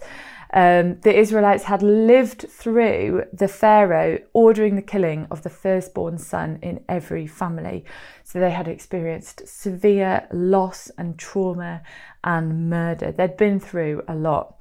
Um, 0.52 1.00
the 1.00 1.18
Israelites 1.18 1.64
had 1.64 1.82
lived 1.82 2.46
through 2.48 3.24
the 3.32 3.48
Pharaoh 3.48 4.18
ordering 4.32 4.76
the 4.76 4.82
killing 4.82 5.26
of 5.30 5.42
the 5.42 5.50
firstborn 5.50 6.18
son 6.18 6.58
in 6.62 6.84
every 6.88 7.26
family. 7.26 7.84
So 8.22 8.40
they 8.40 8.52
had 8.52 8.68
experienced 8.68 9.46
severe 9.46 10.26
loss 10.32 10.90
and 10.98 11.18
trauma 11.18 11.82
and 12.24 12.70
murder. 12.70 13.12
They'd 13.12 13.36
been 13.36 13.60
through 13.60 14.02
a 14.08 14.14
lot. 14.14 14.56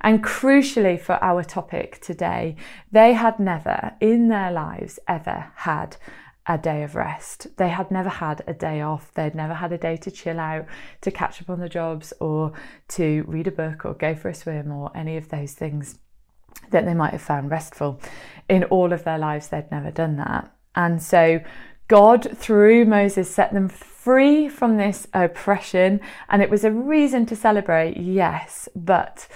And 0.00 0.24
crucially 0.24 0.98
for 0.98 1.22
our 1.22 1.42
topic 1.44 2.00
today, 2.00 2.29
they 2.92 3.12
had 3.12 3.38
never 3.38 3.94
in 4.00 4.28
their 4.28 4.50
lives 4.50 4.98
ever 5.06 5.52
had 5.56 5.96
a 6.46 6.58
day 6.58 6.82
of 6.82 6.94
rest. 6.94 7.46
They 7.56 7.68
had 7.68 7.90
never 7.90 8.08
had 8.08 8.42
a 8.46 8.54
day 8.54 8.80
off. 8.80 9.12
They'd 9.14 9.34
never 9.34 9.54
had 9.54 9.72
a 9.72 9.78
day 9.78 9.96
to 9.98 10.10
chill 10.10 10.40
out, 10.40 10.66
to 11.02 11.10
catch 11.10 11.40
up 11.40 11.50
on 11.50 11.60
the 11.60 11.68
jobs, 11.68 12.12
or 12.20 12.52
to 12.88 13.24
read 13.28 13.46
a 13.46 13.52
book 13.52 13.84
or 13.84 13.94
go 13.94 14.14
for 14.14 14.28
a 14.28 14.34
swim 14.34 14.72
or 14.72 14.90
any 14.94 15.16
of 15.16 15.28
those 15.28 15.52
things 15.54 15.98
that 16.70 16.84
they 16.84 16.94
might 16.94 17.12
have 17.12 17.22
found 17.22 17.50
restful. 17.50 18.00
In 18.48 18.64
all 18.64 18.92
of 18.92 19.04
their 19.04 19.18
lives, 19.18 19.48
they'd 19.48 19.70
never 19.70 19.90
done 19.90 20.16
that. 20.16 20.52
And 20.74 21.02
so 21.02 21.40
God, 21.90 22.36
through 22.36 22.84
Moses, 22.84 23.28
set 23.28 23.52
them 23.52 23.68
free 23.68 24.48
from 24.48 24.76
this 24.76 25.06
oppression, 25.12 26.00
and 26.28 26.40
it 26.40 26.48
was 26.48 26.64
a 26.64 26.70
reason 26.70 27.26
to 27.26 27.36
celebrate, 27.36 27.96
yes, 27.96 28.68
but 28.74 29.26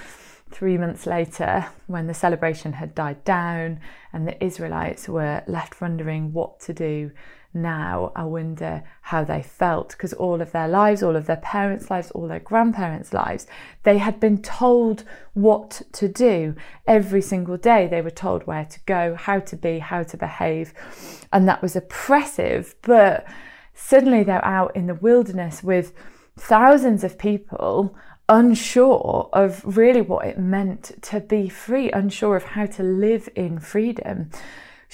three 0.54 0.78
months 0.78 1.04
later, 1.04 1.66
when 1.88 2.06
the 2.06 2.14
celebration 2.14 2.74
had 2.74 2.94
died 2.94 3.22
down 3.24 3.80
and 4.12 4.26
the 4.26 4.42
Israelites 4.42 5.08
were 5.08 5.42
left 5.48 5.80
wondering 5.80 6.32
what 6.32 6.60
to 6.60 6.72
do 6.72 7.10
now, 7.52 8.12
I 8.14 8.22
wonder 8.24 8.84
how 9.02 9.24
they 9.24 9.42
felt 9.42 9.90
because 9.90 10.12
all 10.12 10.40
of 10.40 10.52
their 10.52 10.68
lives, 10.68 11.02
all 11.02 11.16
of 11.16 11.26
their 11.26 11.36
parents' 11.36 11.90
lives, 11.90 12.12
all 12.12 12.28
their 12.28 12.38
grandparents' 12.38 13.12
lives, 13.12 13.48
they 13.82 13.98
had 13.98 14.20
been 14.20 14.42
told 14.42 15.02
what 15.32 15.82
to 15.92 16.06
do 16.08 16.54
every 16.86 17.20
single 17.20 17.56
day. 17.56 17.88
They 17.88 18.02
were 18.02 18.10
told 18.10 18.46
where 18.46 18.64
to 18.64 18.80
go, 18.86 19.16
how 19.16 19.40
to 19.40 19.56
be, 19.56 19.80
how 19.80 20.04
to 20.04 20.16
behave, 20.16 20.72
and 21.32 21.48
that 21.48 21.62
was 21.62 21.74
oppressive. 21.74 22.76
But 22.82 23.26
suddenly 23.74 24.22
they're 24.22 24.44
out 24.44 24.74
in 24.76 24.86
the 24.86 24.94
wilderness 24.94 25.64
with 25.64 25.92
thousands 26.36 27.02
of 27.02 27.18
people 27.18 27.96
unsure 28.28 29.28
of 29.32 29.76
really 29.76 30.00
what 30.00 30.26
it 30.26 30.38
meant 30.38 30.92
to 31.02 31.20
be 31.20 31.48
free, 31.48 31.90
unsure 31.90 32.36
of 32.36 32.44
how 32.44 32.66
to 32.66 32.82
live 32.82 33.28
in 33.34 33.58
freedom. 33.58 34.30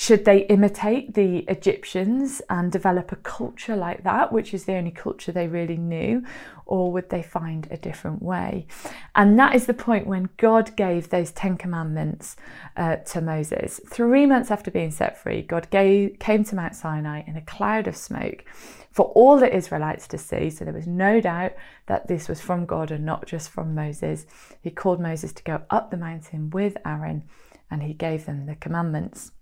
Should 0.00 0.24
they 0.24 0.46
imitate 0.46 1.12
the 1.12 1.40
Egyptians 1.40 2.40
and 2.48 2.72
develop 2.72 3.12
a 3.12 3.16
culture 3.16 3.76
like 3.76 4.02
that, 4.04 4.32
which 4.32 4.54
is 4.54 4.64
the 4.64 4.76
only 4.76 4.92
culture 4.92 5.30
they 5.30 5.46
really 5.46 5.76
knew, 5.76 6.24
or 6.64 6.90
would 6.90 7.10
they 7.10 7.22
find 7.22 7.68
a 7.70 7.76
different 7.76 8.22
way? 8.22 8.66
And 9.14 9.38
that 9.38 9.54
is 9.54 9.66
the 9.66 9.74
point 9.74 10.06
when 10.06 10.30
God 10.38 10.74
gave 10.74 11.10
those 11.10 11.32
Ten 11.32 11.58
Commandments 11.58 12.36
uh, 12.78 12.96
to 12.96 13.20
Moses. 13.20 13.78
Three 13.90 14.24
months 14.24 14.50
after 14.50 14.70
being 14.70 14.90
set 14.90 15.18
free, 15.18 15.42
God 15.42 15.68
gave, 15.68 16.18
came 16.18 16.44
to 16.44 16.56
Mount 16.56 16.74
Sinai 16.74 17.22
in 17.26 17.36
a 17.36 17.42
cloud 17.42 17.86
of 17.86 17.94
smoke 17.94 18.46
for 18.90 19.08
all 19.08 19.36
the 19.36 19.54
Israelites 19.54 20.08
to 20.08 20.16
see. 20.16 20.48
So 20.48 20.64
there 20.64 20.72
was 20.72 20.86
no 20.86 21.20
doubt 21.20 21.52
that 21.88 22.08
this 22.08 22.26
was 22.26 22.40
from 22.40 22.64
God 22.64 22.90
and 22.90 23.04
not 23.04 23.26
just 23.26 23.50
from 23.50 23.74
Moses. 23.74 24.24
He 24.62 24.70
called 24.70 24.98
Moses 24.98 25.34
to 25.34 25.42
go 25.42 25.60
up 25.68 25.90
the 25.90 25.98
mountain 25.98 26.48
with 26.48 26.78
Aaron 26.86 27.24
and 27.70 27.82
he 27.82 27.92
gave 27.92 28.24
them 28.24 28.46
the 28.46 28.54
commandments. 28.54 29.32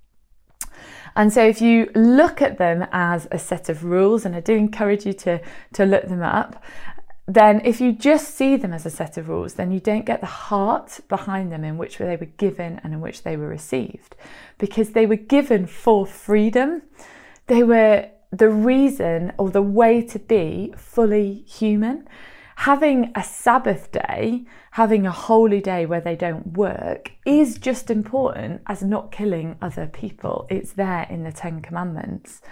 And 1.16 1.32
so, 1.32 1.44
if 1.44 1.60
you 1.60 1.90
look 1.94 2.40
at 2.40 2.58
them 2.58 2.86
as 2.92 3.26
a 3.30 3.38
set 3.38 3.68
of 3.68 3.84
rules, 3.84 4.24
and 4.24 4.36
I 4.36 4.40
do 4.40 4.54
encourage 4.54 5.04
you 5.04 5.12
to, 5.14 5.40
to 5.74 5.84
look 5.84 6.08
them 6.08 6.22
up, 6.22 6.62
then 7.28 7.60
if 7.64 7.78
you 7.80 7.92
just 7.92 8.34
see 8.34 8.56
them 8.56 8.72
as 8.72 8.86
a 8.86 8.90
set 8.90 9.18
of 9.18 9.28
rules, 9.28 9.54
then 9.54 9.70
you 9.70 9.80
don't 9.80 10.06
get 10.06 10.20
the 10.20 10.26
heart 10.26 11.00
behind 11.08 11.52
them 11.52 11.62
in 11.62 11.76
which 11.76 11.98
they 11.98 12.16
were 12.16 12.32
given 12.38 12.80
and 12.82 12.94
in 12.94 13.00
which 13.00 13.22
they 13.22 13.36
were 13.36 13.48
received. 13.48 14.16
Because 14.56 14.90
they 14.90 15.04
were 15.04 15.16
given 15.16 15.66
for 15.66 16.06
freedom, 16.06 16.82
they 17.46 17.62
were 17.62 18.08
the 18.30 18.48
reason 18.48 19.32
or 19.38 19.50
the 19.50 19.62
way 19.62 20.00
to 20.02 20.18
be 20.18 20.72
fully 20.76 21.44
human 21.46 22.08
having 22.58 23.12
a 23.14 23.22
Sabbath 23.22 23.92
day, 23.92 24.44
having 24.72 25.06
a 25.06 25.12
holy 25.12 25.60
day 25.60 25.86
where 25.86 26.00
they 26.00 26.16
don't 26.16 26.56
work, 26.56 27.12
is 27.24 27.56
just 27.56 27.88
important 27.88 28.60
as 28.66 28.82
not 28.82 29.12
killing 29.12 29.56
other 29.62 29.86
people. 29.86 30.44
It's 30.50 30.72
there 30.72 31.06
in 31.08 31.22
the 31.22 31.30
Ten 31.30 31.62
Commandments. 31.62 32.42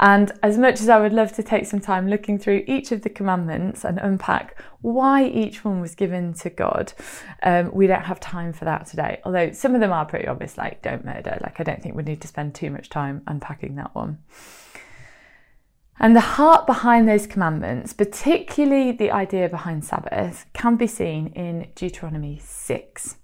And 0.00 0.32
as 0.42 0.56
much 0.56 0.80
as 0.80 0.88
I 0.88 0.98
would 0.98 1.12
love 1.12 1.34
to 1.34 1.42
take 1.42 1.66
some 1.66 1.80
time 1.80 2.08
looking 2.08 2.38
through 2.38 2.64
each 2.66 2.90
of 2.90 3.02
the 3.02 3.10
commandments 3.10 3.84
and 3.84 3.98
unpack 3.98 4.58
why 4.80 5.26
each 5.26 5.62
one 5.62 5.82
was 5.82 5.94
given 5.94 6.32
to 6.34 6.48
God, 6.48 6.94
um, 7.42 7.70
we 7.74 7.86
don't 7.86 8.04
have 8.04 8.20
time 8.20 8.54
for 8.54 8.64
that 8.64 8.86
today. 8.86 9.20
Although 9.24 9.52
some 9.52 9.74
of 9.74 9.82
them 9.82 9.92
are 9.92 10.06
pretty 10.06 10.26
obvious, 10.26 10.56
like 10.56 10.80
don't 10.80 11.04
murder. 11.04 11.38
Like 11.42 11.60
I 11.60 11.64
don't 11.64 11.82
think 11.82 11.96
we 11.96 12.02
need 12.02 12.22
to 12.22 12.28
spend 12.28 12.54
too 12.54 12.70
much 12.70 12.88
time 12.88 13.20
unpacking 13.26 13.74
that 13.76 13.94
one. 13.94 14.20
And 15.98 16.14
the 16.14 16.20
heart 16.20 16.66
behind 16.66 17.08
those 17.08 17.26
commandments, 17.26 17.92
particularly 17.92 18.92
the 18.92 19.10
idea 19.10 19.48
behind 19.48 19.84
Sabbath, 19.84 20.46
can 20.52 20.76
be 20.76 20.86
seen 20.86 21.28
in 21.28 21.68
Deuteronomy 21.74 22.40
6, 22.42 23.16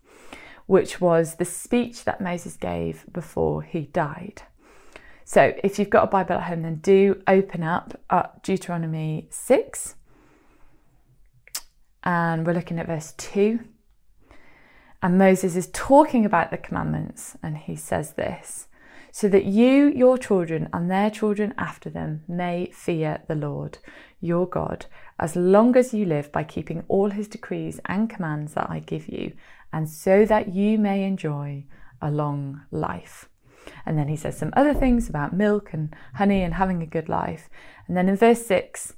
which 0.66 1.00
was 1.00 1.34
the 1.34 1.44
speech 1.44 2.04
that 2.04 2.20
Moses 2.20 2.56
gave 2.56 3.04
before 3.12 3.62
he 3.62 3.82
died. 3.86 4.42
So 5.24 5.52
if 5.62 5.78
you've 5.78 5.90
got 5.90 6.04
a 6.04 6.10
Bible 6.10 6.36
at 6.36 6.44
home, 6.44 6.62
then 6.62 6.76
do 6.76 7.22
open 7.26 7.62
up 7.62 8.00
at 8.08 8.42
Deuteronomy 8.42 9.28
6. 9.30 9.94
And 12.02 12.46
we're 12.46 12.54
looking 12.54 12.78
at 12.78 12.86
verse 12.86 13.12
2. 13.18 13.60
And 15.02 15.18
Moses 15.18 15.56
is 15.56 15.68
talking 15.72 16.24
about 16.24 16.50
the 16.50 16.56
commandments, 16.58 17.36
and 17.42 17.56
he 17.56 17.74
says 17.76 18.14
this 18.14 18.68
so 19.12 19.28
that 19.28 19.44
you, 19.44 19.88
your 19.88 20.18
children, 20.18 20.68
and 20.72 20.90
their 20.90 21.10
children 21.10 21.54
after 21.58 21.90
them 21.90 22.22
may 22.28 22.70
fear 22.72 23.22
the 23.28 23.34
Lord 23.34 23.78
your 24.20 24.46
God 24.46 24.86
as 25.18 25.36
long 25.36 25.76
as 25.76 25.92
you 25.92 26.04
live 26.04 26.32
by 26.32 26.42
keeping 26.42 26.82
all 26.88 27.10
his 27.10 27.28
decrees 27.28 27.80
and 27.86 28.08
commands 28.08 28.54
that 28.54 28.70
I 28.70 28.80
give 28.80 29.08
you, 29.08 29.32
and 29.72 29.88
so 29.88 30.24
that 30.24 30.54
you 30.54 30.78
may 30.78 31.04
enjoy 31.04 31.64
a 32.00 32.10
long 32.10 32.62
life. 32.70 33.28
And 33.84 33.98
then 33.98 34.08
he 34.08 34.16
says 34.16 34.36
some 34.36 34.52
other 34.56 34.74
things 34.74 35.08
about 35.08 35.34
milk 35.34 35.72
and 35.72 35.94
honey 36.14 36.42
and 36.42 36.54
having 36.54 36.82
a 36.82 36.86
good 36.86 37.08
life. 37.08 37.48
And 37.86 37.96
then 37.96 38.08
in 38.08 38.16
verse 38.16 38.44
6, 38.46 38.94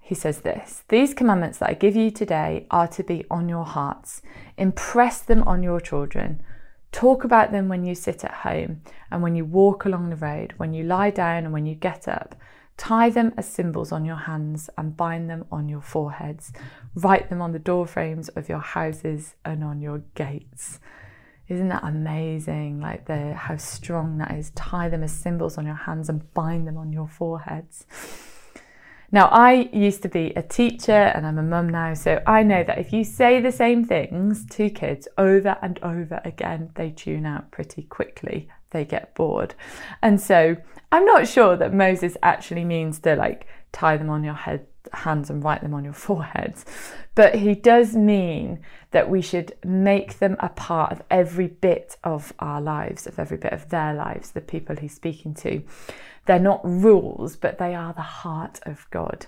he 0.00 0.14
says 0.14 0.42
this 0.42 0.84
These 0.88 1.14
commandments 1.14 1.58
that 1.58 1.70
I 1.70 1.74
give 1.74 1.96
you 1.96 2.12
today 2.12 2.66
are 2.70 2.88
to 2.88 3.02
be 3.02 3.24
on 3.30 3.48
your 3.48 3.64
hearts. 3.64 4.22
Impress 4.56 5.20
them 5.20 5.42
on 5.42 5.64
your 5.64 5.80
children. 5.80 6.42
Talk 6.92 7.24
about 7.24 7.52
them 7.52 7.68
when 7.68 7.84
you 7.84 7.94
sit 7.94 8.24
at 8.24 8.32
home 8.32 8.82
and 9.10 9.22
when 9.22 9.34
you 9.34 9.44
walk 9.44 9.84
along 9.84 10.10
the 10.10 10.16
road, 10.16 10.54
when 10.56 10.72
you 10.72 10.82
lie 10.84 11.10
down 11.10 11.44
and 11.44 11.52
when 11.52 11.66
you 11.66 11.74
get 11.74 12.08
up. 12.08 12.34
Tie 12.76 13.08
them 13.10 13.32
as 13.36 13.48
symbols 13.48 13.90
on 13.90 14.04
your 14.04 14.16
hands 14.16 14.68
and 14.76 14.96
bind 14.96 15.30
them 15.30 15.46
on 15.50 15.68
your 15.68 15.80
foreheads. 15.80 16.52
Write 16.94 17.30
them 17.30 17.40
on 17.40 17.52
the 17.52 17.58
door 17.58 17.86
frames 17.86 18.28
of 18.30 18.48
your 18.48 18.58
houses 18.58 19.34
and 19.44 19.64
on 19.64 19.80
your 19.80 20.02
gates. 20.14 20.78
Isn't 21.48 21.68
that 21.68 21.84
amazing? 21.84 22.80
Like 22.80 23.06
the 23.06 23.34
how 23.34 23.56
strong 23.56 24.18
that 24.18 24.32
is. 24.32 24.50
Tie 24.50 24.88
them 24.88 25.02
as 25.02 25.12
symbols 25.12 25.56
on 25.56 25.64
your 25.64 25.74
hands 25.76 26.08
and 26.08 26.32
bind 26.34 26.66
them 26.66 26.76
on 26.76 26.92
your 26.92 27.08
foreheads. 27.08 27.86
Now, 29.12 29.26
I 29.26 29.68
used 29.72 30.02
to 30.02 30.08
be 30.08 30.32
a 30.34 30.42
teacher 30.42 30.92
and 30.92 31.26
I'm 31.26 31.38
a 31.38 31.42
mum 31.42 31.68
now, 31.68 31.94
so 31.94 32.20
I 32.26 32.42
know 32.42 32.64
that 32.64 32.78
if 32.78 32.92
you 32.92 33.04
say 33.04 33.40
the 33.40 33.52
same 33.52 33.84
things 33.84 34.44
to 34.46 34.68
kids 34.68 35.06
over 35.16 35.56
and 35.62 35.78
over 35.82 36.20
again, 36.24 36.70
they 36.74 36.90
tune 36.90 37.24
out 37.24 37.50
pretty 37.50 37.82
quickly. 37.82 38.48
They 38.70 38.84
get 38.84 39.14
bored. 39.14 39.54
And 40.02 40.20
so 40.20 40.56
I'm 40.90 41.04
not 41.04 41.28
sure 41.28 41.56
that 41.56 41.72
Moses 41.72 42.16
actually 42.22 42.64
means 42.64 42.98
to 43.00 43.14
like 43.14 43.46
tie 43.72 43.96
them 43.96 44.10
on 44.10 44.24
your 44.24 44.34
head, 44.34 44.66
hands 44.92 45.30
and 45.30 45.42
write 45.42 45.62
them 45.62 45.74
on 45.74 45.84
your 45.84 45.92
foreheads, 46.06 46.64
but 47.14 47.36
he 47.36 47.54
does 47.54 47.94
mean 47.94 48.60
that 48.90 49.10
we 49.10 49.22
should 49.22 49.54
make 49.64 50.18
them 50.18 50.36
a 50.40 50.48
part 50.48 50.92
of 50.92 51.02
every 51.10 51.48
bit 51.48 51.96
of 52.04 52.32
our 52.38 52.60
lives, 52.60 53.06
of 53.06 53.18
every 53.18 53.36
bit 53.36 53.52
of 53.52 53.68
their 53.68 53.94
lives, 53.94 54.30
the 54.30 54.40
people 54.40 54.76
he's 54.76 54.94
speaking 54.94 55.34
to. 55.34 55.62
They're 56.26 56.38
not 56.38 56.60
rules, 56.64 57.36
but 57.36 57.58
they 57.58 57.74
are 57.74 57.92
the 57.92 58.02
heart 58.02 58.60
of 58.64 58.86
God. 58.90 59.26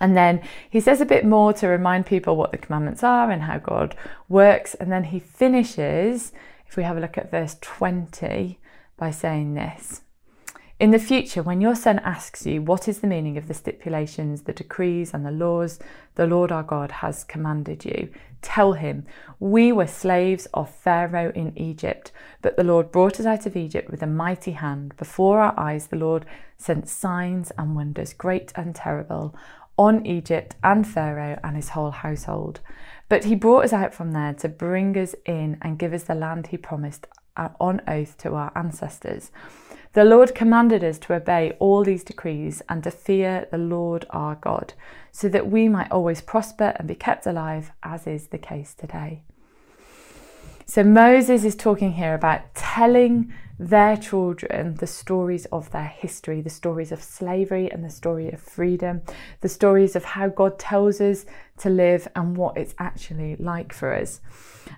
And 0.00 0.16
then 0.16 0.42
he 0.70 0.80
says 0.80 1.00
a 1.00 1.06
bit 1.06 1.24
more 1.24 1.52
to 1.54 1.66
remind 1.66 2.06
people 2.06 2.36
what 2.36 2.52
the 2.52 2.58
commandments 2.58 3.02
are 3.02 3.30
and 3.30 3.42
how 3.42 3.58
God 3.58 3.96
works. 4.28 4.74
And 4.74 4.92
then 4.92 5.04
he 5.04 5.18
finishes, 5.18 6.32
if 6.66 6.76
we 6.76 6.82
have 6.82 6.96
a 6.96 7.00
look 7.00 7.18
at 7.18 7.30
verse 7.30 7.56
20, 7.60 8.58
by 8.96 9.10
saying 9.10 9.54
this 9.54 10.02
in 10.80 10.92
the 10.92 10.98
future, 11.00 11.42
when 11.42 11.60
your 11.60 11.74
son 11.74 11.98
asks 12.00 12.46
you 12.46 12.62
what 12.62 12.86
is 12.86 13.00
the 13.00 13.08
meaning 13.08 13.36
of 13.36 13.48
the 13.48 13.54
stipulations, 13.54 14.42
the 14.42 14.52
decrees, 14.52 15.12
and 15.12 15.26
the 15.26 15.32
laws 15.32 15.80
the 16.14 16.26
Lord 16.26 16.52
our 16.52 16.62
God 16.62 16.92
has 16.92 17.24
commanded 17.24 17.84
you, 17.84 18.10
tell 18.42 18.74
him, 18.74 19.04
We 19.40 19.72
were 19.72 19.88
slaves 19.88 20.46
of 20.54 20.70
Pharaoh 20.70 21.32
in 21.34 21.58
Egypt, 21.58 22.12
but 22.42 22.56
the 22.56 22.62
Lord 22.62 22.92
brought 22.92 23.18
us 23.18 23.26
out 23.26 23.44
of 23.44 23.56
Egypt 23.56 23.90
with 23.90 24.02
a 24.02 24.06
mighty 24.06 24.52
hand. 24.52 24.96
Before 24.96 25.40
our 25.40 25.58
eyes, 25.58 25.88
the 25.88 25.96
Lord 25.96 26.24
sent 26.56 26.88
signs 26.88 27.50
and 27.58 27.74
wonders, 27.74 28.12
great 28.12 28.52
and 28.54 28.72
terrible, 28.72 29.34
on 29.76 30.06
Egypt 30.06 30.54
and 30.62 30.86
Pharaoh 30.86 31.40
and 31.42 31.56
his 31.56 31.70
whole 31.70 31.90
household. 31.90 32.60
But 33.08 33.24
he 33.24 33.34
brought 33.34 33.64
us 33.64 33.72
out 33.72 33.94
from 33.94 34.12
there 34.12 34.34
to 34.34 34.48
bring 34.48 34.96
us 34.96 35.16
in 35.24 35.58
and 35.60 35.78
give 35.78 35.92
us 35.92 36.04
the 36.04 36.14
land 36.14 36.48
he 36.48 36.56
promised 36.56 37.08
uh, 37.36 37.48
on 37.58 37.80
oath 37.88 38.16
to 38.18 38.34
our 38.34 38.52
ancestors. 38.54 39.32
The 39.98 40.04
Lord 40.04 40.32
commanded 40.32 40.84
us 40.84 40.96
to 41.00 41.14
obey 41.14 41.56
all 41.58 41.82
these 41.82 42.04
decrees 42.04 42.62
and 42.68 42.84
to 42.84 42.90
fear 42.92 43.48
the 43.50 43.58
Lord 43.58 44.06
our 44.10 44.36
God, 44.36 44.74
so 45.10 45.28
that 45.28 45.50
we 45.50 45.68
might 45.68 45.90
always 45.90 46.20
prosper 46.20 46.72
and 46.76 46.86
be 46.86 46.94
kept 46.94 47.26
alive, 47.26 47.72
as 47.82 48.06
is 48.06 48.28
the 48.28 48.38
case 48.38 48.74
today. 48.74 49.22
So 50.66 50.84
Moses 50.84 51.42
is 51.42 51.56
talking 51.56 51.94
here 51.94 52.14
about 52.14 52.54
telling 52.54 53.34
their 53.58 53.96
children 53.96 54.74
the 54.76 54.86
stories 54.86 55.46
of 55.46 55.70
their 55.70 55.88
history, 55.88 56.40
the 56.40 56.50
stories 56.50 56.92
of 56.92 57.02
slavery 57.02 57.70
and 57.70 57.84
the 57.84 57.90
story 57.90 58.30
of 58.30 58.40
freedom, 58.40 59.02
the 59.40 59.48
stories 59.48 59.96
of 59.96 60.04
how 60.04 60.28
God 60.28 60.58
tells 60.58 61.00
us 61.00 61.26
to 61.58 61.70
live 61.70 62.06
and 62.14 62.36
what 62.36 62.56
it's 62.56 62.74
actually 62.78 63.36
like 63.36 63.72
for 63.72 63.92
us. 63.94 64.20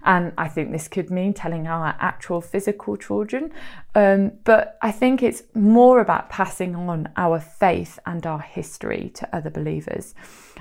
And 0.04 0.32
I 0.38 0.48
think 0.48 0.70
this 0.70 0.88
could 0.88 1.10
mean 1.10 1.34
telling 1.34 1.66
our 1.66 1.96
actual 1.98 2.40
physical 2.40 2.96
children, 2.96 3.52
um, 3.94 4.32
but 4.44 4.78
I 4.80 4.92
think 4.92 5.22
it's 5.22 5.42
more 5.54 6.00
about 6.00 6.30
passing 6.30 6.74
on 6.74 7.08
our 7.16 7.40
faith 7.40 7.98
and 8.06 8.24
our 8.26 8.40
history 8.40 9.10
to 9.14 9.36
other 9.36 9.50
believers. 9.50 10.14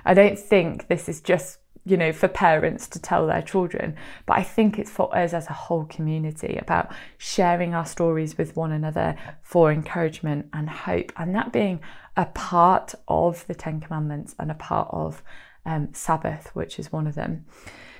I 0.06 0.14
don't 0.14 0.40
think 0.40 0.88
this 0.88 1.08
is 1.08 1.22
just 1.22 1.60
you 1.86 1.98
know, 1.98 2.12
for 2.12 2.28
parents 2.28 2.88
to 2.90 3.00
tell 3.00 3.26
their 3.26 3.42
children. 3.42 3.96
But 4.26 4.38
I 4.38 4.44
think 4.44 4.78
it's 4.78 4.92
for 4.92 5.16
us 5.16 5.34
as 5.34 5.48
a 5.48 5.54
whole 5.54 5.86
community 5.86 6.58
about 6.62 6.92
sharing 7.18 7.74
our 7.74 7.86
stories 7.86 8.38
with 8.38 8.56
one 8.56 8.72
another 8.72 9.16
for 9.42 9.72
encouragement 9.72 10.48
and 10.54 10.70
hope, 10.70 11.12
and 11.18 11.34
that 11.36 11.52
being 11.52 11.80
a 12.16 12.26
part 12.26 12.96
of 13.08 13.46
the 13.48 13.56
Ten 13.56 13.80
Commandments 13.80 14.36
and 14.38 14.52
a 14.52 14.56
part 14.56 14.90
of 14.92 15.24
um, 15.66 15.90
Sabbath, 15.94 16.52
which 16.54 16.80
is 16.80 16.92
one 16.92 17.08
of 17.08 17.16
them. 17.16 17.46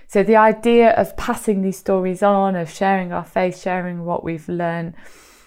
So 0.08 0.24
the 0.24 0.38
idea 0.38 0.92
of 0.92 1.16
passing 1.18 1.62
these 1.62 1.78
stories 1.78 2.24
on, 2.24 2.56
of 2.56 2.70
sharing 2.70 3.14
our 3.14 3.24
faith, 3.24 3.60
sharing 3.60 4.06
what 4.06 4.24
we've 4.24 4.50
learned 4.50 4.96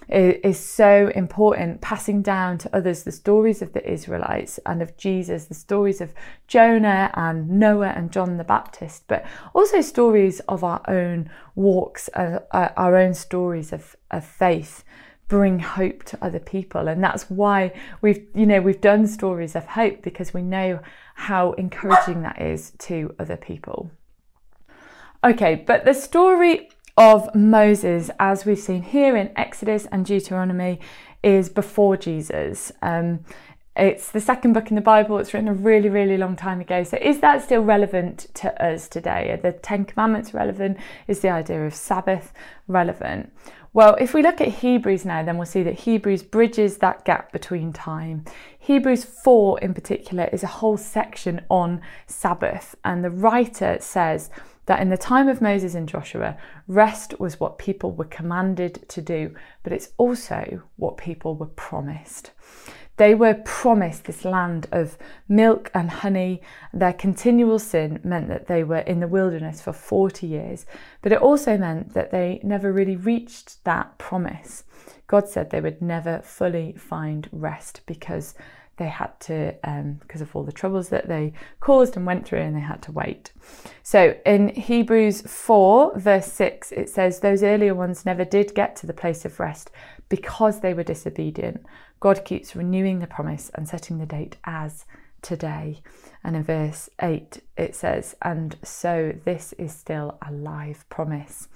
is 0.09 0.59
so 0.59 1.11
important, 1.15 1.81
passing 1.81 2.23
down 2.23 2.59
to 2.59 2.77
others 2.77 3.05
the 3.05 3.13
stories 3.13 3.63
of 3.63 3.73
the 3.73 3.91
Israelites 3.91 4.59
and 4.67 4.83
of 4.83 4.97
Jesus, 4.97 5.47
the 5.47 5.55
stories 5.55 6.01
of 6.01 6.13
Jonah 6.47 7.11
and 7.15 7.49
Noah 7.49 7.89
and 7.91 8.13
John 8.13 8.37
the 8.37 8.45
Baptist, 8.45 9.05
but 9.09 9.25
also 9.55 9.81
stories 9.81 10.41
of 10.41 10.65
our 10.65 10.83
own 10.89 11.31
walks, 11.55 12.09
uh, 12.15 12.41
uh, 12.51 12.69
our 12.77 12.97
own 12.97 13.15
stories 13.15 13.73
of, 13.73 13.97
of 14.11 14.25
faith 14.25 14.85
bring 15.29 15.61
hope 15.61 16.05
to 16.05 16.19
other 16.21 16.39
people. 16.39 16.89
And 16.89 17.03
that's 17.03 17.31
why 17.31 17.73
we've 18.03 18.27
you 18.35 18.45
know 18.45 18.61
we've 18.61 18.83
done 18.83 19.07
stories 19.07 19.57
of 19.57 19.65
hope 19.65 20.03
because 20.03 20.35
we 20.35 20.43
know 20.43 20.81
how 21.15 21.53
encouraging 21.53 22.21
that 22.21 22.39
is 22.41 22.73
to 22.81 23.15
other 23.19 23.39
people. 23.39 23.91
Okay 25.25 25.55
but 25.67 25.87
the 25.87 25.95
story 25.95 26.69
of 26.97 27.35
Moses, 27.35 28.11
as 28.19 28.45
we've 28.45 28.59
seen 28.59 28.83
here 28.83 29.17
in 29.17 29.31
Exodus 29.37 29.87
and 29.87 30.05
Deuteronomy, 30.05 30.81
is 31.23 31.49
before 31.49 31.97
Jesus. 31.97 32.73
Um, 32.83 33.21
it's 33.75 34.11
the 34.11 34.21
second 34.21 34.53
book 34.53 34.69
in 34.69 34.75
the 34.75 34.83
Bible. 34.83 35.17
It's 35.17 35.33
written 35.33 35.49
a 35.49 35.55
really, 35.55 35.89
really 35.89 36.19
long 36.19 36.37
time 36.37 36.61
ago. 36.61 36.83
So, 36.85 36.99
is 37.01 37.21
that 37.21 37.43
still 37.43 37.63
relevant 37.63 38.27
to 38.35 38.63
us 38.63 38.87
today? 38.87 39.31
Are 39.31 39.39
the 39.39 39.53
Ten 39.53 39.87
Commandments 39.87 40.35
relevant? 40.35 40.77
Is 41.09 41.21
the 41.21 41.31
idea 41.31 41.65
of 41.65 41.75
Sabbath 41.75 42.35
relevant? 42.69 43.33
Well, 43.73 43.97
if 43.99 44.13
we 44.13 44.23
look 44.23 44.43
at 44.43 44.49
Hebrews 44.49 45.07
now, 45.07 45.23
then 45.23 45.39
we'll 45.39 45.47
see 45.47 45.63
that 45.63 45.81
Hebrews 45.81 46.23
bridges 46.23 46.77
that 46.79 47.07
gap 47.07 47.33
between 47.33 47.73
time. 47.73 48.27
Hebrews 48.59 49.05
4 49.05 49.61
in 49.61 49.73
particular 49.73 50.29
is 50.31 50.43
a 50.43 50.49
whole 50.49 50.77
section 50.77 51.41
on 51.49 51.81
Sabbath, 52.07 52.75
and 52.85 53.03
the 53.03 53.11
writer 53.11 53.79
says, 53.81 54.29
that 54.67 54.81
in 54.81 54.91
the 54.91 54.97
time 54.97 55.29
of 55.29 55.41
Moses 55.41 55.75
and 55.75 55.89
Joshua, 55.89 56.37
rest 56.67 57.19
was 57.19 57.41
what 57.41 57.59
people 57.59 57.93
were 57.93 58.05
commanded 58.05 58.89
to 58.89 59.03
do, 59.03 59.35
but 59.63 59.73
it's 59.73 59.91
also 59.99 60.63
what 60.77 60.97
people 60.97 61.35
were 61.35 61.47
promised. 61.47 62.31
They 62.97 63.15
were 63.15 63.35
promised 63.45 64.05
this 64.05 64.25
land 64.25 64.69
of 64.71 64.99
milk 65.29 65.71
and 65.75 65.91
honey. 65.91 66.43
Their 66.73 66.93
continual 66.93 67.59
sin 67.59 68.01
meant 68.05 68.29
that 68.29 68.47
they 68.47 68.63
were 68.63 68.79
in 68.79 69.01
the 69.01 69.09
wilderness 69.09 69.61
for 69.63 69.73
40 69.73 70.27
years, 70.27 70.67
but 71.01 71.11
it 71.11 71.23
also 71.23 71.57
meant 71.57 71.95
that 71.95 72.11
they 72.11 72.39
never 72.43 72.71
really 72.71 72.97
reached 72.97 73.65
that 73.65 73.97
promise. 73.99 74.65
God 75.07 75.29
said 75.29 75.51
they 75.51 75.61
would 75.61 75.83
never 75.83 76.21
fully 76.23 76.75
find 76.75 77.29
rest 77.33 77.81
because 77.87 78.35
they 78.83 78.89
had 78.89 79.19
to, 79.21 79.55
um, 79.63 79.95
because 80.01 80.21
of 80.21 80.35
all 80.35 80.43
the 80.43 80.53
troubles 80.53 80.89
that 80.89 81.07
they 81.07 81.33
caused 81.61 81.97
and 81.97 82.05
went 82.05 82.27
through, 82.27 82.41
and 82.41 82.57
they 82.57 82.61
had 82.61 82.83
to 82.83 82.93
wait. 82.93 83.33
So 83.83 84.17
in 84.27 84.49
Hebrews 84.49 85.23
4, 85.23 85.99
verse 85.99 86.33
6, 86.33 86.73
it 86.73 86.91
says, 86.91 87.21
Those 87.21 87.43
earlier 87.43 87.75
ones 87.75 88.05
never 88.05 88.25
did 88.25 88.55
get 88.55 88.75
to 88.77 88.87
the 88.87 88.93
place 88.93 89.25
of 89.25 89.39
rest 89.39 89.71
because 90.09 90.61
they 90.61 90.75
were 90.75 90.83
disobedient. 90.83 91.65
God 92.01 92.25
keeps 92.25 92.57
renewing 92.57 92.99
the 92.99 93.07
promise 93.07 93.51
and 93.55 93.69
setting 93.69 93.99
the 93.99 94.07
date 94.07 94.37
as 94.45 94.85
today. 95.23 95.81
And 96.25 96.35
in 96.35 96.43
verse 96.43 96.91
8, 97.01 97.41
it 97.57 97.77
says, 97.77 98.17
And 98.23 98.57
so 98.65 99.15
this 99.25 99.53
is 99.55 99.73
still 99.73 100.19
a 100.27 100.33
live 100.33 100.89
promise. 100.89 101.49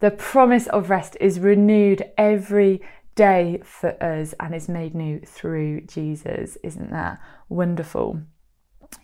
The 0.00 0.10
promise 0.10 0.68
of 0.68 0.90
rest 0.90 1.16
is 1.20 1.40
renewed 1.40 2.04
every 2.16 2.82
day 3.18 3.60
for 3.64 4.00
us 4.00 4.32
and 4.38 4.54
is 4.54 4.68
made 4.68 4.94
new 4.94 5.18
through 5.18 5.80
Jesus. 5.82 6.56
Isn't 6.62 6.92
that 6.92 7.20
wonderful? 7.48 8.20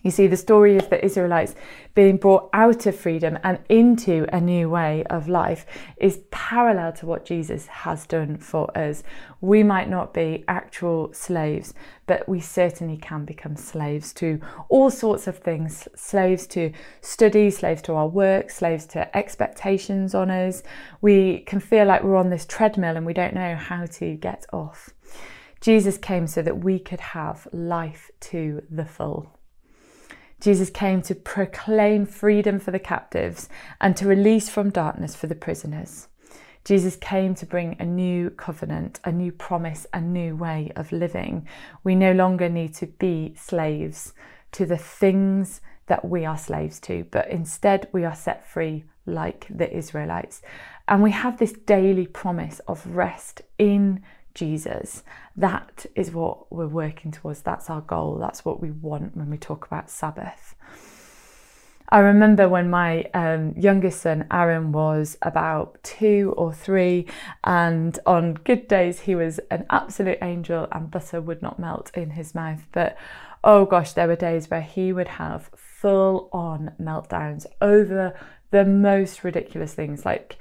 You 0.05 0.11
see, 0.11 0.27
the 0.27 0.37
story 0.37 0.77
of 0.77 0.91
the 0.91 1.03
Israelites 1.03 1.55
being 1.95 2.17
brought 2.17 2.51
out 2.53 2.85
of 2.85 2.95
freedom 2.95 3.39
and 3.43 3.57
into 3.69 4.27
a 4.31 4.39
new 4.39 4.69
way 4.69 5.03
of 5.05 5.27
life 5.27 5.65
is 5.97 6.21
parallel 6.29 6.93
to 6.93 7.07
what 7.07 7.25
Jesus 7.25 7.65
has 7.65 8.05
done 8.05 8.37
for 8.37 8.69
us. 8.77 9.01
We 9.41 9.63
might 9.63 9.89
not 9.89 10.13
be 10.13 10.43
actual 10.47 11.11
slaves, 11.11 11.73
but 12.05 12.29
we 12.29 12.39
certainly 12.39 12.97
can 12.97 13.25
become 13.25 13.55
slaves 13.55 14.13
to 14.13 14.39
all 14.69 14.91
sorts 14.91 15.25
of 15.25 15.39
things 15.39 15.87
slaves 15.95 16.45
to 16.47 16.71
study, 17.01 17.49
slaves 17.49 17.81
to 17.83 17.93
our 17.93 18.07
work, 18.07 18.51
slaves 18.51 18.85
to 18.87 19.17
expectations 19.17 20.13
on 20.13 20.29
us. 20.29 20.61
We 21.01 21.39
can 21.39 21.59
feel 21.59 21.85
like 21.85 22.03
we're 22.03 22.15
on 22.15 22.29
this 22.29 22.45
treadmill 22.45 22.95
and 22.95 23.07
we 23.07 23.13
don't 23.13 23.33
know 23.33 23.55
how 23.55 23.87
to 23.87 24.13
get 24.15 24.45
off. 24.53 24.91
Jesus 25.61 25.97
came 25.97 26.27
so 26.27 26.43
that 26.43 26.63
we 26.63 26.77
could 26.77 26.99
have 26.99 27.47
life 27.51 28.11
to 28.19 28.61
the 28.69 28.85
full. 28.85 29.34
Jesus 30.39 30.69
came 30.69 31.01
to 31.03 31.15
proclaim 31.15 32.05
freedom 32.05 32.59
for 32.59 32.71
the 32.71 32.79
captives 32.79 33.49
and 33.79 33.95
to 33.97 34.07
release 34.07 34.49
from 34.49 34.69
darkness 34.69 35.15
for 35.15 35.27
the 35.27 35.35
prisoners. 35.35 36.07
Jesus 36.65 36.95
came 36.95 37.35
to 37.35 37.45
bring 37.45 37.75
a 37.79 37.85
new 37.85 38.31
covenant, 38.31 38.99
a 39.03 39.11
new 39.11 39.31
promise, 39.31 39.85
a 39.93 40.01
new 40.01 40.35
way 40.35 40.71
of 40.75 40.91
living. 40.91 41.47
We 41.83 41.93
no 41.93 42.11
longer 42.11 42.49
need 42.49 42.73
to 42.75 42.87
be 42.87 43.35
slaves 43.37 44.13
to 44.53 44.65
the 44.65 44.77
things 44.77 45.61
that 45.85 46.03
we 46.03 46.25
are 46.25 46.37
slaves 46.37 46.79
to, 46.79 47.05
but 47.11 47.29
instead 47.29 47.87
we 47.91 48.03
are 48.03 48.15
set 48.15 48.47
free 48.47 48.85
like 49.05 49.45
the 49.49 49.71
Israelites. 49.75 50.41
And 50.87 51.03
we 51.03 51.11
have 51.11 51.37
this 51.37 51.53
daily 51.53 52.07
promise 52.07 52.59
of 52.67 52.85
rest 52.87 53.41
in 53.59 54.01
Jesus. 54.35 55.03
That 55.35 55.85
is 55.95 56.11
what 56.11 56.51
we're 56.51 56.67
working 56.67 57.11
towards. 57.11 57.41
That's 57.41 57.69
our 57.69 57.81
goal. 57.81 58.17
That's 58.19 58.45
what 58.45 58.61
we 58.61 58.69
want 58.69 59.17
when 59.17 59.29
we 59.29 59.37
talk 59.37 59.65
about 59.65 59.89
Sabbath. 59.89 60.55
I 61.89 61.99
remember 61.99 62.49
when 62.49 62.69
my 62.69 63.03
um, 63.13 63.53
youngest 63.55 64.01
son, 64.01 64.25
Aaron, 64.31 64.71
was 64.71 65.17
about 65.21 65.83
two 65.83 66.33
or 66.35 66.51
three, 66.51 67.05
and 67.43 67.97
on 68.07 68.33
good 68.33 68.67
days, 68.67 69.01
he 69.01 69.13
was 69.13 69.39
an 69.51 69.65
absolute 69.69 70.17
angel 70.21 70.67
and 70.71 70.89
butter 70.89 71.21
would 71.21 71.43
not 71.43 71.59
melt 71.59 71.91
in 71.93 72.11
his 72.11 72.33
mouth. 72.33 72.65
But 72.71 72.97
oh 73.43 73.65
gosh, 73.65 73.93
there 73.93 74.07
were 74.07 74.15
days 74.15 74.49
where 74.49 74.61
he 74.61 74.91
would 74.91 75.07
have 75.07 75.51
full 75.55 76.29
on 76.33 76.73
meltdowns 76.81 77.45
over 77.61 78.15
the 78.49 78.65
most 78.65 79.23
ridiculous 79.23 79.73
things 79.75 80.05
like 80.05 80.37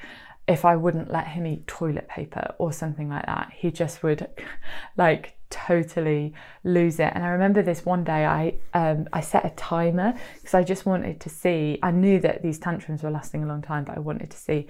if 0.46 0.64
I 0.64 0.76
wouldn't 0.76 1.10
let 1.10 1.28
him 1.28 1.46
eat 1.46 1.66
toilet 1.66 2.08
paper 2.08 2.54
or 2.58 2.72
something 2.72 3.08
like 3.08 3.26
that, 3.26 3.52
he 3.54 3.70
just 3.70 4.02
would 4.02 4.28
like 4.96 5.34
totally 5.50 6.34
lose 6.64 6.98
it. 6.98 7.12
And 7.14 7.24
I 7.24 7.28
remember 7.28 7.62
this 7.62 7.84
one 7.84 8.04
day 8.04 8.26
I 8.26 8.54
um, 8.74 9.08
I 9.12 9.20
set 9.20 9.44
a 9.44 9.50
timer 9.50 10.14
because 10.36 10.54
I 10.54 10.62
just 10.62 10.84
wanted 10.84 11.20
to 11.20 11.28
see. 11.28 11.78
I 11.82 11.90
knew 11.90 12.20
that 12.20 12.42
these 12.42 12.58
tantrums 12.58 13.02
were 13.02 13.10
lasting 13.10 13.44
a 13.44 13.46
long 13.46 13.62
time, 13.62 13.84
but 13.84 13.96
I 13.96 14.00
wanted 14.00 14.30
to 14.30 14.36
see. 14.36 14.66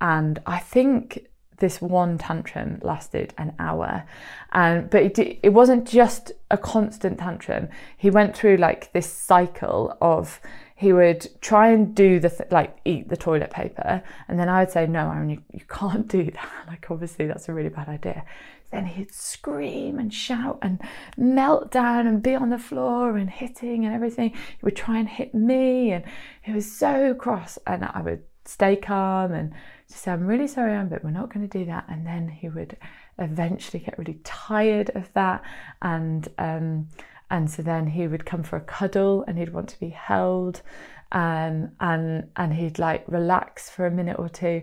And 0.00 0.40
I 0.46 0.58
think 0.58 1.28
this 1.58 1.82
one 1.82 2.18
tantrum 2.18 2.78
lasted 2.82 3.34
an 3.36 3.52
hour 3.58 4.04
and 4.52 4.88
but 4.90 5.02
it, 5.02 5.40
it 5.42 5.52
wasn't 5.52 5.86
just 5.86 6.30
a 6.52 6.56
constant 6.56 7.18
tantrum 7.18 7.68
he 7.96 8.10
went 8.10 8.36
through 8.36 8.56
like 8.56 8.92
this 8.92 9.12
cycle 9.12 9.96
of 10.00 10.40
he 10.78 10.92
would 10.92 11.28
try 11.40 11.68
and 11.68 11.92
do 11.94 12.20
the 12.20 12.30
th- 12.30 12.50
like 12.52 12.78
eat 12.84 13.08
the 13.08 13.16
toilet 13.16 13.50
paper 13.50 14.00
and 14.28 14.38
then 14.38 14.48
i 14.48 14.60
would 14.60 14.70
say 14.70 14.86
no 14.86 15.10
aaron 15.10 15.28
you, 15.28 15.42
you 15.52 15.60
can't 15.68 16.08
do 16.08 16.24
that. 16.24 16.48
Like 16.68 16.90
obviously 16.90 17.26
that's 17.26 17.48
a 17.48 17.54
really 17.54 17.70
bad 17.70 17.88
idea. 17.88 18.24
Then 18.70 18.84
he'd 18.84 19.12
scream 19.12 19.98
and 19.98 20.12
shout 20.12 20.58
and 20.60 20.80
melt 21.16 21.70
down 21.70 22.06
and 22.06 22.22
be 22.22 22.34
on 22.34 22.50
the 22.50 22.58
floor 22.58 23.16
and 23.16 23.30
hitting 23.30 23.86
and 23.86 23.94
everything. 23.94 24.30
He 24.30 24.62
would 24.62 24.76
try 24.76 24.98
and 24.98 25.08
hit 25.08 25.34
me 25.34 25.92
and 25.92 26.04
he 26.42 26.52
was 26.52 26.70
so 26.70 27.14
cross 27.14 27.58
and 27.66 27.84
i 27.84 28.02
would 28.02 28.22
stay 28.44 28.76
calm 28.76 29.32
and 29.32 29.52
just 29.88 30.02
say 30.02 30.12
i'm 30.12 30.26
really 30.26 30.46
sorry 30.46 30.72
aaron 30.72 30.88
but 30.88 31.02
we're 31.02 31.10
not 31.10 31.32
going 31.32 31.48
to 31.48 31.58
do 31.58 31.64
that. 31.66 31.86
And 31.88 32.06
then 32.06 32.28
he 32.28 32.48
would 32.48 32.76
eventually 33.18 33.82
get 33.82 33.98
really 33.98 34.20
tired 34.22 34.90
of 34.94 35.12
that 35.14 35.42
and 35.82 36.28
um, 36.38 36.88
and 37.30 37.50
so 37.50 37.62
then 37.62 37.88
he 37.88 38.06
would 38.06 38.24
come 38.24 38.42
for 38.42 38.56
a 38.56 38.60
cuddle 38.60 39.24
and 39.26 39.38
he'd 39.38 39.52
want 39.52 39.68
to 39.70 39.80
be 39.80 39.90
held 39.90 40.62
um, 41.12 41.72
and 41.80 42.28
and 42.36 42.54
he'd 42.54 42.78
like 42.78 43.04
relax 43.06 43.70
for 43.70 43.86
a 43.86 43.90
minute 43.90 44.18
or 44.18 44.28
two. 44.28 44.62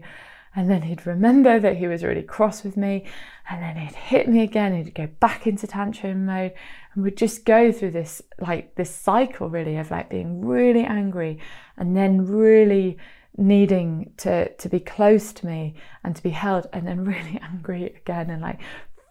And 0.57 0.69
then 0.69 0.83
he'd 0.83 1.05
remember 1.05 1.59
that 1.59 1.75
he 1.75 1.87
was 1.87 2.01
really 2.01 2.21
cross 2.23 2.63
with 2.63 2.77
me. 2.77 3.03
And 3.49 3.61
then 3.61 3.75
he'd 3.75 3.95
hit 3.95 4.29
me 4.29 4.41
again. 4.41 4.73
He'd 4.73 4.95
go 4.95 5.07
back 5.19 5.45
into 5.47 5.67
tantrum 5.67 6.25
mode 6.25 6.53
and 6.93 7.03
we'd 7.03 7.17
just 7.17 7.43
go 7.43 7.71
through 7.71 7.91
this 7.91 8.21
like 8.39 8.75
this 8.75 8.89
cycle 8.89 9.49
really 9.49 9.77
of 9.77 9.91
like 9.91 10.09
being 10.09 10.45
really 10.45 10.85
angry 10.85 11.39
and 11.77 11.95
then 11.95 12.25
really 12.25 12.97
needing 13.37 14.13
to 14.17 14.49
to 14.53 14.69
be 14.69 14.79
close 14.79 15.33
to 15.33 15.45
me 15.45 15.75
and 16.03 16.15
to 16.15 16.23
be 16.23 16.29
held 16.29 16.67
and 16.71 16.87
then 16.87 17.03
really 17.03 17.37
angry 17.53 17.85
again 17.85 18.29
and 18.29 18.41
like 18.41 18.61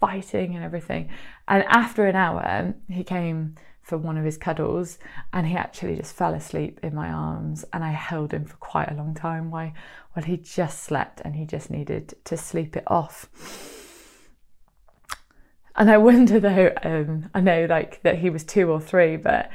fighting 0.04 0.54
and 0.54 0.62
everything. 0.62 1.08
And 1.48 1.64
after 1.64 2.04
an 2.04 2.14
hour, 2.14 2.74
he 2.90 3.02
came 3.02 3.54
for 3.80 3.96
one 3.96 4.18
of 4.18 4.24
his 4.24 4.36
cuddles 4.36 4.98
and 5.32 5.46
he 5.46 5.56
actually 5.56 5.96
just 5.96 6.14
fell 6.14 6.34
asleep 6.34 6.78
in 6.82 6.94
my 6.94 7.08
arms 7.08 7.64
and 7.72 7.82
I 7.82 7.92
held 7.92 8.32
him 8.34 8.44
for 8.44 8.56
quite 8.56 8.90
a 8.90 8.94
long 8.94 9.14
time 9.14 9.50
while, 9.50 9.72
while 10.12 10.24
he 10.26 10.36
just 10.36 10.82
slept 10.82 11.22
and 11.24 11.34
he 11.34 11.46
just 11.46 11.70
needed 11.70 12.14
to 12.24 12.36
sleep 12.36 12.76
it 12.76 12.84
off. 12.86 13.30
And 15.74 15.90
I 15.90 15.96
wonder 15.96 16.38
though, 16.38 16.72
um, 16.82 17.30
I 17.34 17.40
know 17.40 17.64
like 17.64 18.02
that 18.02 18.18
he 18.18 18.28
was 18.28 18.44
two 18.44 18.70
or 18.70 18.82
three, 18.82 19.16
but 19.16 19.50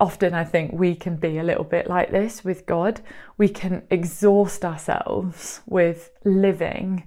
often 0.00 0.32
I 0.32 0.44
think 0.44 0.72
we 0.72 0.94
can 0.94 1.16
be 1.16 1.36
a 1.36 1.42
little 1.42 1.64
bit 1.64 1.88
like 1.88 2.10
this 2.10 2.42
with 2.42 2.64
God. 2.64 3.02
We 3.36 3.50
can 3.50 3.82
exhaust 3.90 4.64
ourselves 4.64 5.60
with 5.66 6.10
living 6.24 7.06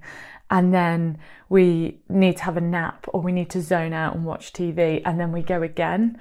and 0.50 0.72
then 0.72 1.18
we 1.48 2.00
need 2.08 2.38
to 2.38 2.44
have 2.44 2.56
a 2.56 2.62
nap 2.62 3.06
or 3.08 3.20
we 3.20 3.32
need 3.32 3.50
to 3.50 3.60
zone 3.60 3.92
out 3.92 4.14
and 4.14 4.24
watch 4.24 4.52
TV 4.52 5.02
and 5.04 5.20
then 5.20 5.32
we 5.32 5.42
go 5.42 5.62
again. 5.62 6.18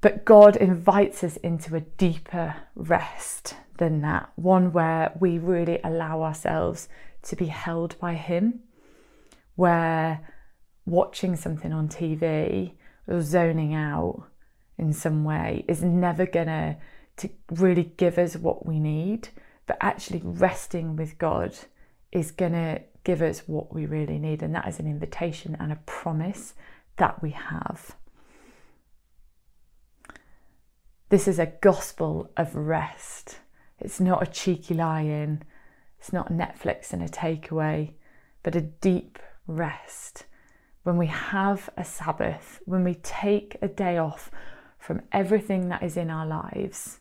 But 0.00 0.24
God 0.24 0.56
invites 0.56 1.24
us 1.24 1.36
into 1.38 1.74
a 1.74 1.80
deeper 1.80 2.54
rest 2.74 3.56
than 3.78 4.00
that, 4.02 4.30
one 4.36 4.72
where 4.72 5.12
we 5.20 5.38
really 5.38 5.80
allow 5.82 6.22
ourselves 6.22 6.88
to 7.22 7.36
be 7.36 7.46
held 7.46 7.98
by 7.98 8.14
Him, 8.14 8.60
where 9.56 10.20
watching 10.86 11.36
something 11.36 11.72
on 11.72 11.88
TV 11.88 12.72
or 13.06 13.20
zoning 13.22 13.74
out 13.74 14.28
in 14.78 14.92
some 14.92 15.24
way 15.24 15.64
is 15.68 15.82
never 15.82 16.26
gonna 16.26 16.78
to 17.16 17.28
really 17.50 17.92
give 17.96 18.18
us 18.18 18.36
what 18.36 18.64
we 18.64 18.78
need, 18.78 19.28
but 19.66 19.76
actually 19.80 20.22
resting 20.22 20.94
with 20.94 21.18
God 21.18 21.56
is 22.12 22.30
gonna 22.30 22.80
give 23.08 23.22
us 23.22 23.44
what 23.46 23.72
we 23.72 23.86
really 23.86 24.18
need, 24.18 24.42
and 24.42 24.54
that 24.54 24.68
is 24.68 24.78
an 24.78 24.86
invitation 24.86 25.56
and 25.58 25.72
a 25.72 25.80
promise 25.86 26.52
that 26.98 27.22
we 27.22 27.30
have. 27.30 27.96
This 31.08 31.26
is 31.26 31.38
a 31.38 31.54
gospel 31.62 32.30
of 32.36 32.54
rest. 32.54 33.38
It's 33.80 33.98
not 33.98 34.22
a 34.22 34.30
cheeky 34.30 34.74
lie 34.74 35.00
in, 35.00 35.42
it's 35.98 36.12
not 36.12 36.30
Netflix 36.30 36.92
and 36.92 37.02
a 37.02 37.08
takeaway, 37.08 37.92
but 38.42 38.54
a 38.54 38.60
deep 38.60 39.18
rest. 39.46 40.26
When 40.82 40.98
we 40.98 41.06
have 41.06 41.70
a 41.78 41.84
Sabbath, 41.84 42.60
when 42.66 42.84
we 42.84 42.96
take 42.96 43.56
a 43.62 43.68
day 43.68 43.96
off 43.96 44.30
from 44.78 45.00
everything 45.12 45.70
that 45.70 45.82
is 45.82 45.96
in 45.96 46.10
our 46.10 46.26
lives, 46.26 47.00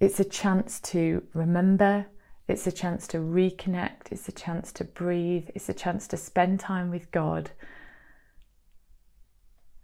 it's 0.00 0.18
a 0.18 0.24
chance 0.24 0.80
to 0.80 1.24
remember, 1.34 2.06
it's 2.48 2.66
a 2.66 2.72
chance 2.72 3.06
to 3.08 3.18
reconnect, 3.18 4.10
it's 4.10 4.28
a 4.28 4.32
chance 4.32 4.72
to 4.72 4.84
breathe, 4.84 5.48
it's 5.54 5.68
a 5.68 5.74
chance 5.74 6.06
to 6.08 6.16
spend 6.16 6.60
time 6.60 6.90
with 6.90 7.10
God 7.10 7.50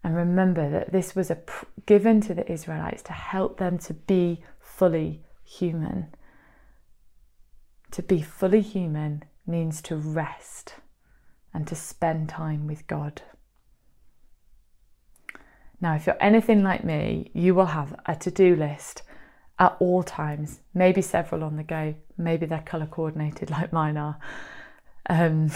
and 0.05 0.15
remember 0.15 0.71
that 0.71 0.93
this 0.93 1.17
was 1.17 1.31
a, 1.31 1.39
given 1.87 2.21
to 2.21 2.35
the 2.35 2.51
Israelites 2.51 3.03
to 3.05 3.13
help 3.13 3.57
them 3.57 3.79
to 3.79 3.95
be 3.95 4.45
fully 4.61 5.23
human. 5.43 6.15
To 7.93 8.03
be 8.03 8.21
fully 8.21 8.61
human 8.61 9.25
means 9.47 9.81
to 9.83 9.97
rest 9.97 10.75
and 11.55 11.67
to 11.67 11.75
spend 11.75 12.29
time 12.29 12.67
with 12.67 12.87
God. 12.87 13.23
Now, 15.81 15.95
if 15.95 16.07
you're 16.07 16.23
anything 16.23 16.63
like 16.63 16.85
me, 16.85 17.31
you 17.33 17.55
will 17.55 17.67
have 17.67 17.99
a 18.05 18.15
to 18.17 18.31
do 18.31 18.55
list 18.55 19.03
at 19.59 19.77
all 19.79 20.03
times, 20.03 20.61
maybe 20.73 21.01
several 21.01 21.45
on 21.45 21.57
the 21.57 21.63
go, 21.63 21.95
maybe 22.17 22.47
they're 22.47 22.63
colour 22.65 22.87
coordinated 22.87 23.51
like 23.57 23.73
mine 23.73 23.97
are. 23.97 24.19
Um, 25.09 25.51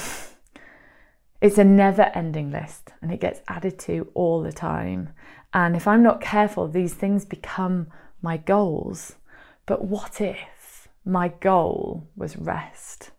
it's 1.41 1.59
a 1.59 1.65
never 1.65 2.11
ending 2.15 2.51
list 2.51 2.93
and 3.01 3.13
it 3.13 3.21
gets 3.21 3.41
added 3.49 3.79
to 3.81 4.09
all 4.15 4.43
the 4.43 4.53
time. 4.53 5.11
And 5.53 5.77
if 5.77 5.87
I'm 5.87 6.03
not 6.03 6.21
careful, 6.21 6.69
these 6.69 6.95
things 6.95 7.25
become 7.25 7.89
my 8.21 8.37
goals. 8.37 9.15
But 9.67 9.85
what 9.85 10.21
if 10.21 10.89
my 11.05 11.29
goal 11.29 12.09
was 12.17 12.37
rest? 12.37 13.11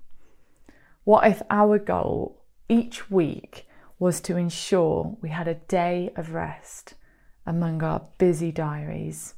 What 1.03 1.25
if 1.27 1.41
our 1.49 1.79
goal 1.79 2.43
each 2.67 3.09
week 3.09 3.67
was 3.97 4.21
to 4.21 4.37
ensure 4.37 5.17
we 5.21 5.29
had 5.29 5.47
a 5.47 5.55
day 5.55 6.11
of 6.15 6.33
rest 6.33 6.93
among 7.45 7.81
our 7.81 8.03
busy 8.17 8.51
diaries? 8.51 9.33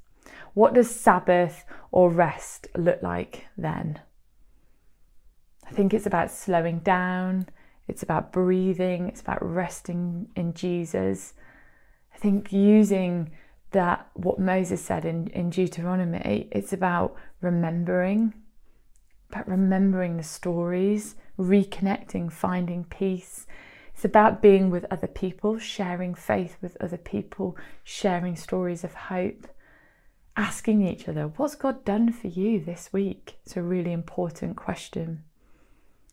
What 0.53 0.73
does 0.73 0.93
Sabbath 0.93 1.65
or 1.91 2.09
rest 2.09 2.67
look 2.75 3.01
like 3.01 3.45
then? 3.57 4.01
I 5.67 5.71
think 5.71 5.93
it's 5.93 6.05
about 6.05 6.31
slowing 6.31 6.79
down 6.79 7.47
it's 7.91 8.03
about 8.03 8.31
breathing, 8.31 9.09
it's 9.09 9.19
about 9.19 9.43
resting 9.43 10.29
in 10.33 10.53
Jesus. 10.53 11.33
I 12.13 12.17
think 12.17 12.53
using 12.53 13.31
that, 13.71 14.09
what 14.13 14.39
Moses 14.39 14.81
said 14.81 15.03
in, 15.03 15.27
in 15.27 15.49
Deuteronomy, 15.49 16.47
it's 16.51 16.71
about 16.71 17.15
remembering, 17.41 18.33
about 19.29 19.45
remembering 19.45 20.15
the 20.15 20.23
stories, 20.23 21.15
reconnecting, 21.37 22.31
finding 22.31 22.85
peace. 22.85 23.45
It's 23.93 24.05
about 24.05 24.41
being 24.41 24.69
with 24.69 24.85
other 24.89 25.07
people, 25.07 25.59
sharing 25.59 26.15
faith 26.15 26.55
with 26.61 26.77
other 26.79 26.97
people, 26.97 27.57
sharing 27.83 28.37
stories 28.37 28.85
of 28.85 28.93
hope, 28.93 29.47
asking 30.35 30.85
each 30.85 31.07
other, 31.07 31.27
What's 31.35 31.55
God 31.55 31.83
done 31.85 32.11
for 32.11 32.27
you 32.27 32.59
this 32.59 32.91
week? 32.91 33.37
It's 33.45 33.57
a 33.57 33.61
really 33.61 33.91
important 33.91 34.55
question. 34.55 35.23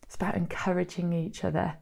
It's 0.03 0.17
about 0.17 0.37
encouraging 0.37 1.13
each 1.13 1.45
other. 1.45 1.77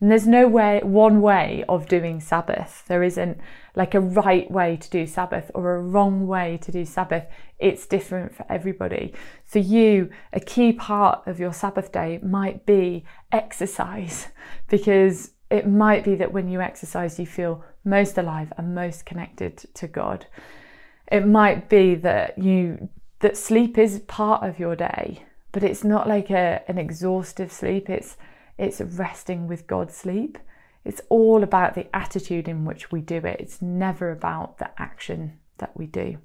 And 0.00 0.10
there's 0.10 0.26
no 0.26 0.46
way, 0.46 0.80
one 0.82 1.22
way 1.22 1.64
of 1.68 1.88
doing 1.88 2.20
Sabbath. 2.20 2.84
There 2.86 3.02
isn't 3.02 3.38
like 3.74 3.94
a 3.94 4.00
right 4.00 4.50
way 4.50 4.76
to 4.76 4.90
do 4.90 5.06
Sabbath 5.06 5.50
or 5.54 5.74
a 5.74 5.82
wrong 5.82 6.26
way 6.26 6.58
to 6.62 6.72
do 6.72 6.84
Sabbath. 6.84 7.24
It's 7.58 7.86
different 7.86 8.34
for 8.34 8.44
everybody. 8.50 9.14
For 9.44 9.58
you, 9.58 10.10
a 10.34 10.40
key 10.40 10.72
part 10.72 11.26
of 11.26 11.40
your 11.40 11.54
Sabbath 11.54 11.92
day 11.92 12.18
might 12.22 12.66
be 12.66 13.04
exercise 13.32 14.28
because 14.68 15.32
it 15.50 15.66
might 15.66 16.04
be 16.04 16.14
that 16.16 16.32
when 16.32 16.48
you 16.48 16.60
exercise, 16.60 17.18
you 17.18 17.26
feel 17.26 17.64
most 17.84 18.18
alive 18.18 18.52
and 18.58 18.74
most 18.74 19.06
connected 19.06 19.58
to 19.74 19.86
God. 19.86 20.26
It 21.10 21.26
might 21.26 21.68
be 21.68 21.94
that 21.96 22.38
you 22.38 22.88
that 23.20 23.36
sleep 23.36 23.78
is 23.78 24.00
part 24.00 24.42
of 24.42 24.58
your 24.58 24.76
day 24.76 25.26
but 25.56 25.64
it's 25.64 25.84
not 25.84 26.06
like 26.06 26.28
a, 26.28 26.60
an 26.68 26.76
exhaustive 26.76 27.50
sleep. 27.50 27.88
It's 27.88 28.18
it's 28.58 28.78
resting 28.82 29.48
with 29.48 29.66
God 29.66 29.90
sleep. 29.90 30.36
It's 30.84 31.00
all 31.08 31.42
about 31.42 31.74
the 31.74 31.86
attitude 31.96 32.46
in 32.46 32.66
which 32.66 32.92
we 32.92 33.00
do 33.00 33.16
it. 33.16 33.40
It's 33.40 33.62
never 33.62 34.10
about 34.10 34.58
the 34.58 34.68
action 34.78 35.38
that 35.56 35.74
we 35.74 35.86
do. 35.86 36.18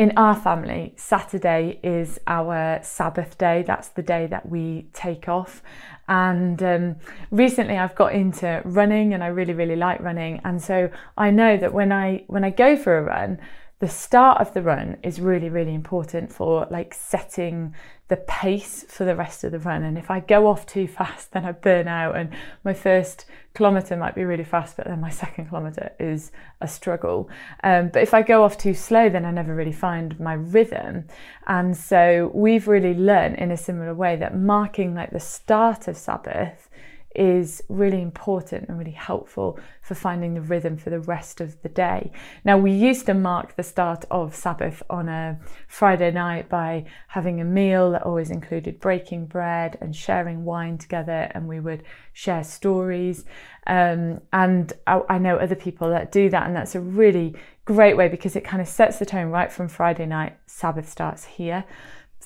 In 0.00 0.14
our 0.16 0.34
family, 0.34 0.94
Saturday 0.96 1.78
is 1.82 2.18
our 2.26 2.80
Sabbath 2.82 3.36
day. 3.36 3.62
That's 3.66 3.88
the 3.88 4.00
day 4.00 4.26
that 4.28 4.48
we 4.48 4.88
take 4.94 5.28
off. 5.28 5.62
And 6.08 6.62
um, 6.62 6.96
recently, 7.30 7.76
I've 7.76 7.94
got 7.94 8.14
into 8.14 8.62
running, 8.64 9.12
and 9.12 9.22
I 9.22 9.26
really, 9.26 9.52
really 9.52 9.76
like 9.76 10.00
running. 10.00 10.40
And 10.42 10.62
so 10.62 10.88
I 11.18 11.30
know 11.30 11.58
that 11.58 11.74
when 11.74 11.92
I 11.92 12.24
when 12.28 12.44
I 12.44 12.48
go 12.48 12.78
for 12.78 12.96
a 12.96 13.02
run, 13.02 13.40
the 13.80 13.90
start 13.90 14.40
of 14.40 14.54
the 14.54 14.62
run 14.62 14.96
is 15.02 15.20
really 15.20 15.50
really 15.50 15.74
important 15.74 16.32
for 16.32 16.66
like 16.70 16.94
setting 16.94 17.74
the 18.10 18.16
pace 18.16 18.84
for 18.88 19.04
the 19.04 19.14
rest 19.14 19.44
of 19.44 19.52
the 19.52 19.58
run. 19.60 19.84
And 19.84 19.96
if 19.96 20.10
i 20.10 20.20
go 20.20 20.48
off 20.48 20.66
too 20.66 20.86
fast 20.86 21.32
then 21.32 21.44
i 21.44 21.52
burn 21.52 21.88
out. 21.88 22.16
And 22.16 22.30
my 22.64 22.74
first 22.74 23.24
kilometre 23.54 23.96
might 23.96 24.14
be 24.14 24.24
really 24.24 24.44
fast 24.44 24.76
but 24.76 24.86
then 24.86 25.00
my 25.00 25.10
second 25.10 25.48
kilometre 25.48 25.92
is 25.98 26.32
a 26.60 26.68
struggle. 26.68 27.30
Um, 27.64 27.88
but 27.92 28.02
if 28.02 28.12
i 28.12 28.22
go 28.22 28.42
off 28.44 28.58
too 28.58 28.74
slow 28.74 29.08
then 29.08 29.24
i 29.24 29.30
never 29.30 29.54
really 29.54 29.72
find 29.72 30.18
my 30.20 30.34
rhythm. 30.34 31.04
And 31.46 31.76
so 31.76 32.30
we've 32.34 32.68
really 32.68 32.94
learned 32.94 33.36
in 33.36 33.50
a 33.52 33.56
similar 33.56 33.94
way 33.94 34.16
that 34.16 34.36
marking 34.36 34.94
like 34.94 35.10
the 35.10 35.20
start 35.20 35.88
of 35.88 35.96
sabbath 35.96 36.68
is 37.14 37.62
really 37.68 38.00
important 38.00 38.68
and 38.68 38.78
really 38.78 38.90
helpful 38.92 39.58
for 39.82 39.94
finding 39.94 40.34
the 40.34 40.40
rhythm 40.40 40.76
for 40.76 40.90
the 40.90 41.00
rest 41.00 41.40
of 41.40 41.60
the 41.62 41.68
day. 41.68 42.12
Now, 42.44 42.56
we 42.56 42.70
used 42.70 43.06
to 43.06 43.14
mark 43.14 43.56
the 43.56 43.62
start 43.62 44.04
of 44.10 44.34
Sabbath 44.34 44.82
on 44.88 45.08
a 45.08 45.40
Friday 45.66 46.12
night 46.12 46.48
by 46.48 46.84
having 47.08 47.40
a 47.40 47.44
meal 47.44 47.90
that 47.92 48.02
always 48.02 48.30
included 48.30 48.78
breaking 48.78 49.26
bread 49.26 49.76
and 49.80 49.94
sharing 49.94 50.44
wine 50.44 50.78
together, 50.78 51.30
and 51.34 51.48
we 51.48 51.58
would 51.58 51.82
share 52.12 52.44
stories. 52.44 53.24
Um, 53.66 54.20
and 54.32 54.72
I, 54.86 55.00
I 55.08 55.18
know 55.18 55.36
other 55.36 55.56
people 55.56 55.90
that 55.90 56.12
do 56.12 56.30
that, 56.30 56.46
and 56.46 56.54
that's 56.54 56.76
a 56.76 56.80
really 56.80 57.34
great 57.64 57.96
way 57.96 58.08
because 58.08 58.36
it 58.36 58.44
kind 58.44 58.60
of 58.60 58.68
sets 58.68 58.98
the 58.98 59.06
tone 59.06 59.30
right 59.30 59.52
from 59.52 59.68
Friday 59.68 60.06
night. 60.06 60.36
Sabbath 60.46 60.88
starts 60.88 61.24
here 61.24 61.64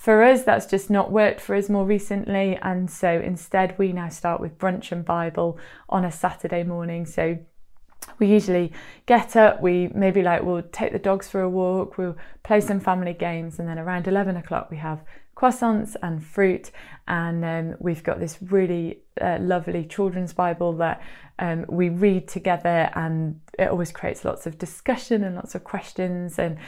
for 0.04 0.22
us, 0.22 0.42
that's 0.42 0.66
just 0.66 0.90
not 0.90 1.10
worked 1.10 1.40
for 1.40 1.56
us 1.56 1.70
more 1.70 1.86
recently. 1.86 2.58
And 2.60 2.90
so 2.90 3.08
instead, 3.08 3.74
we 3.78 3.90
now 3.90 4.10
start 4.10 4.38
with 4.38 4.58
brunch 4.58 4.92
and 4.92 5.02
Bible 5.02 5.58
on 5.88 6.04
a 6.04 6.12
Saturday 6.12 6.62
morning. 6.62 7.06
So 7.06 7.38
we 8.18 8.26
usually 8.26 8.70
get 9.06 9.34
up, 9.34 9.62
we 9.62 9.88
maybe 9.94 10.20
like 10.20 10.42
we'll 10.42 10.60
take 10.60 10.92
the 10.92 10.98
dogs 10.98 11.30
for 11.30 11.40
a 11.40 11.48
walk, 11.48 11.96
we'll 11.96 12.18
play 12.42 12.60
some 12.60 12.80
family 12.80 13.14
games, 13.14 13.58
and 13.58 13.66
then 13.66 13.78
around 13.78 14.06
11 14.06 14.36
o'clock, 14.36 14.70
we 14.70 14.76
have 14.76 15.02
croissants 15.38 15.96
and 16.02 16.22
fruit. 16.22 16.70
And 17.08 17.42
um, 17.42 17.76
we've 17.80 18.02
got 18.02 18.20
this 18.20 18.36
really 18.42 18.98
uh, 19.18 19.38
lovely 19.40 19.86
children's 19.86 20.34
Bible 20.34 20.74
that 20.74 21.00
um, 21.38 21.64
we 21.66 21.88
read 21.88 22.28
together, 22.28 22.90
and 22.94 23.40
it 23.58 23.70
always 23.70 23.90
creates 23.90 24.22
lots 24.22 24.46
of 24.46 24.58
discussion 24.58 25.24
and 25.24 25.34
lots 25.34 25.54
of 25.54 25.64
questions. 25.64 26.38
And 26.38 26.58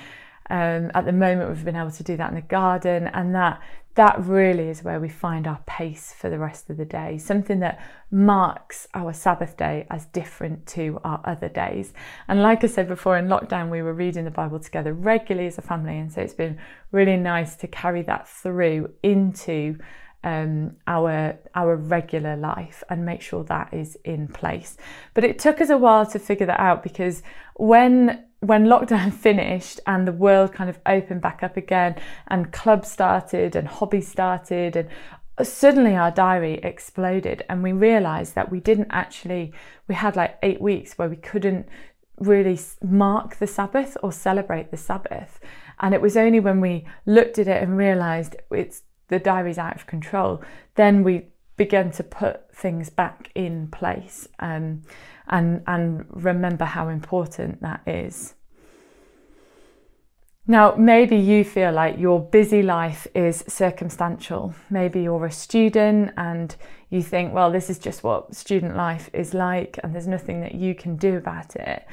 um, 0.49 0.91
at 0.95 1.05
the 1.05 1.13
moment, 1.13 1.51
we've 1.51 1.65
been 1.65 1.77
able 1.77 1.91
to 1.91 2.03
do 2.03 2.17
that 2.17 2.29
in 2.31 2.37
the 2.37 2.43
garden, 2.43 3.09
and 3.09 3.35
that 3.35 3.61
that 3.97 4.23
really 4.27 4.69
is 4.69 4.85
where 4.85 5.01
we 5.01 5.09
find 5.09 5.47
our 5.47 5.61
pace 5.67 6.15
for 6.17 6.29
the 6.29 6.39
rest 6.39 6.69
of 6.69 6.77
the 6.77 6.85
day. 6.85 7.17
Something 7.17 7.61
that 7.61 7.81
marks 8.11 8.87
our 8.93 9.15
Sabbath 9.15 9.57
day 9.57 9.87
as 9.91 10.05
different 10.07 10.67
to 10.69 11.01
our 11.03 11.21
other 11.25 11.49
days. 11.49 11.95
And 12.29 12.43
like 12.43 12.63
I 12.63 12.67
said 12.67 12.89
before, 12.89 13.17
in 13.17 13.27
lockdown, 13.27 13.71
we 13.71 13.81
were 13.81 13.95
reading 13.95 14.25
the 14.25 14.31
Bible 14.31 14.61
together 14.61 14.93
regularly 14.93 15.49
as 15.49 15.57
a 15.59 15.63
family, 15.63 15.99
and 15.99 16.13
so 16.13 16.21
it's 16.21 16.35
been 16.35 16.59
really 16.93 17.17
nice 17.17 17.57
to 17.57 17.67
carry 17.67 18.03
that 18.03 18.29
through 18.29 18.93
into 19.03 19.79
um, 20.23 20.77
our 20.87 21.39
our 21.55 21.77
regular 21.77 22.37
life 22.37 22.83
and 22.91 23.07
make 23.07 23.23
sure 23.23 23.45
that 23.45 23.73
is 23.73 23.97
in 24.05 24.29
place. 24.29 24.77
But 25.15 25.25
it 25.25 25.39
took 25.39 25.61
us 25.61 25.71
a 25.71 25.79
while 25.79 26.05
to 26.07 26.19
figure 26.19 26.47
that 26.47 26.61
out 26.61 26.83
because 26.83 27.23
when 27.55 28.25
when 28.47 28.67
lockdown 28.67 29.13
finished 29.27 29.81
and 29.87 30.07
the 30.07 30.13
world 30.13 30.53
kind 30.53 30.71
of 30.71 30.79
opened 30.87 31.21
back 31.21 31.43
up 31.43 31.57
again 31.57 31.97
and 32.29 32.53
clubs 32.53 32.91
started 32.91 33.57
and 33.57 33.69
hobbies 33.69 34.09
started 34.09 34.77
and 34.77 34.89
suddenly 35.43 35.95
our 35.95 36.11
diary 36.11 36.55
exploded 36.63 37.45
and 37.49 37.63
we 37.63 37.73
realized 37.73 38.35
that 38.35 38.51
we 38.51 38.61
didn't 38.61 38.89
actually 38.91 39.53
we 39.87 39.95
had 39.95 40.17
like 40.17 40.39
8 40.43 40.61
weeks 40.61 40.97
where 40.97 41.09
we 41.09 41.17
couldn't 41.17 41.69
really 42.19 42.59
mark 42.83 43.37
the 43.37 43.47
sabbath 43.47 43.97
or 44.03 44.11
celebrate 44.11 44.71
the 44.71 44.77
sabbath 44.79 45.39
and 45.81 45.95
it 45.95 46.01
was 46.01 46.17
only 46.17 46.41
when 46.41 46.61
we 46.63 46.87
looked 47.05 47.39
at 47.39 47.49
it 47.49 47.63
and 47.63 47.77
realized 47.77 48.37
it's 48.51 48.83
the 49.09 49.19
diary's 49.19 49.59
out 49.59 49.77
of 49.77 49.87
control 49.87 50.43
then 50.75 51.03
we 51.03 51.27
began 51.57 51.91
to 51.91 52.03
put 52.03 52.55
things 52.55 52.91
back 52.91 53.31
in 53.35 53.69
place 53.69 54.29
um, 54.41 54.83
and, 55.29 55.63
and 55.67 56.07
remember 56.11 56.65
how 56.65 56.89
important 56.89 57.61
that 57.63 57.81
is. 57.87 58.35
Now, 60.49 60.77
maybe 60.77 61.17
you 61.17 61.43
feel 61.43 61.73
like 61.73 61.99
your 61.99 62.21
busy 62.21 62.63
life 62.63 63.09
is 63.17 63.43
circumstantial. 63.49 64.55
Maybe 64.71 65.03
you're 65.03 65.27
a 65.27 65.33
student 65.33 66.13
and 66.17 66.55
you 66.89 67.03
think, 67.03 67.35
well, 67.35 67.51
this 67.51 67.69
is 67.69 67.81
just 67.81 68.05
what 68.05 68.33
student 68.33 68.77
life 68.77 69.11
is 69.13 69.35
like, 69.35 69.81
and 69.83 69.93
there's 69.93 70.07
nothing 70.07 70.43
that 70.43 70.55
you 70.55 70.77
can 70.77 70.95
do 70.95 71.17
about 71.17 71.57
it. 71.57 71.85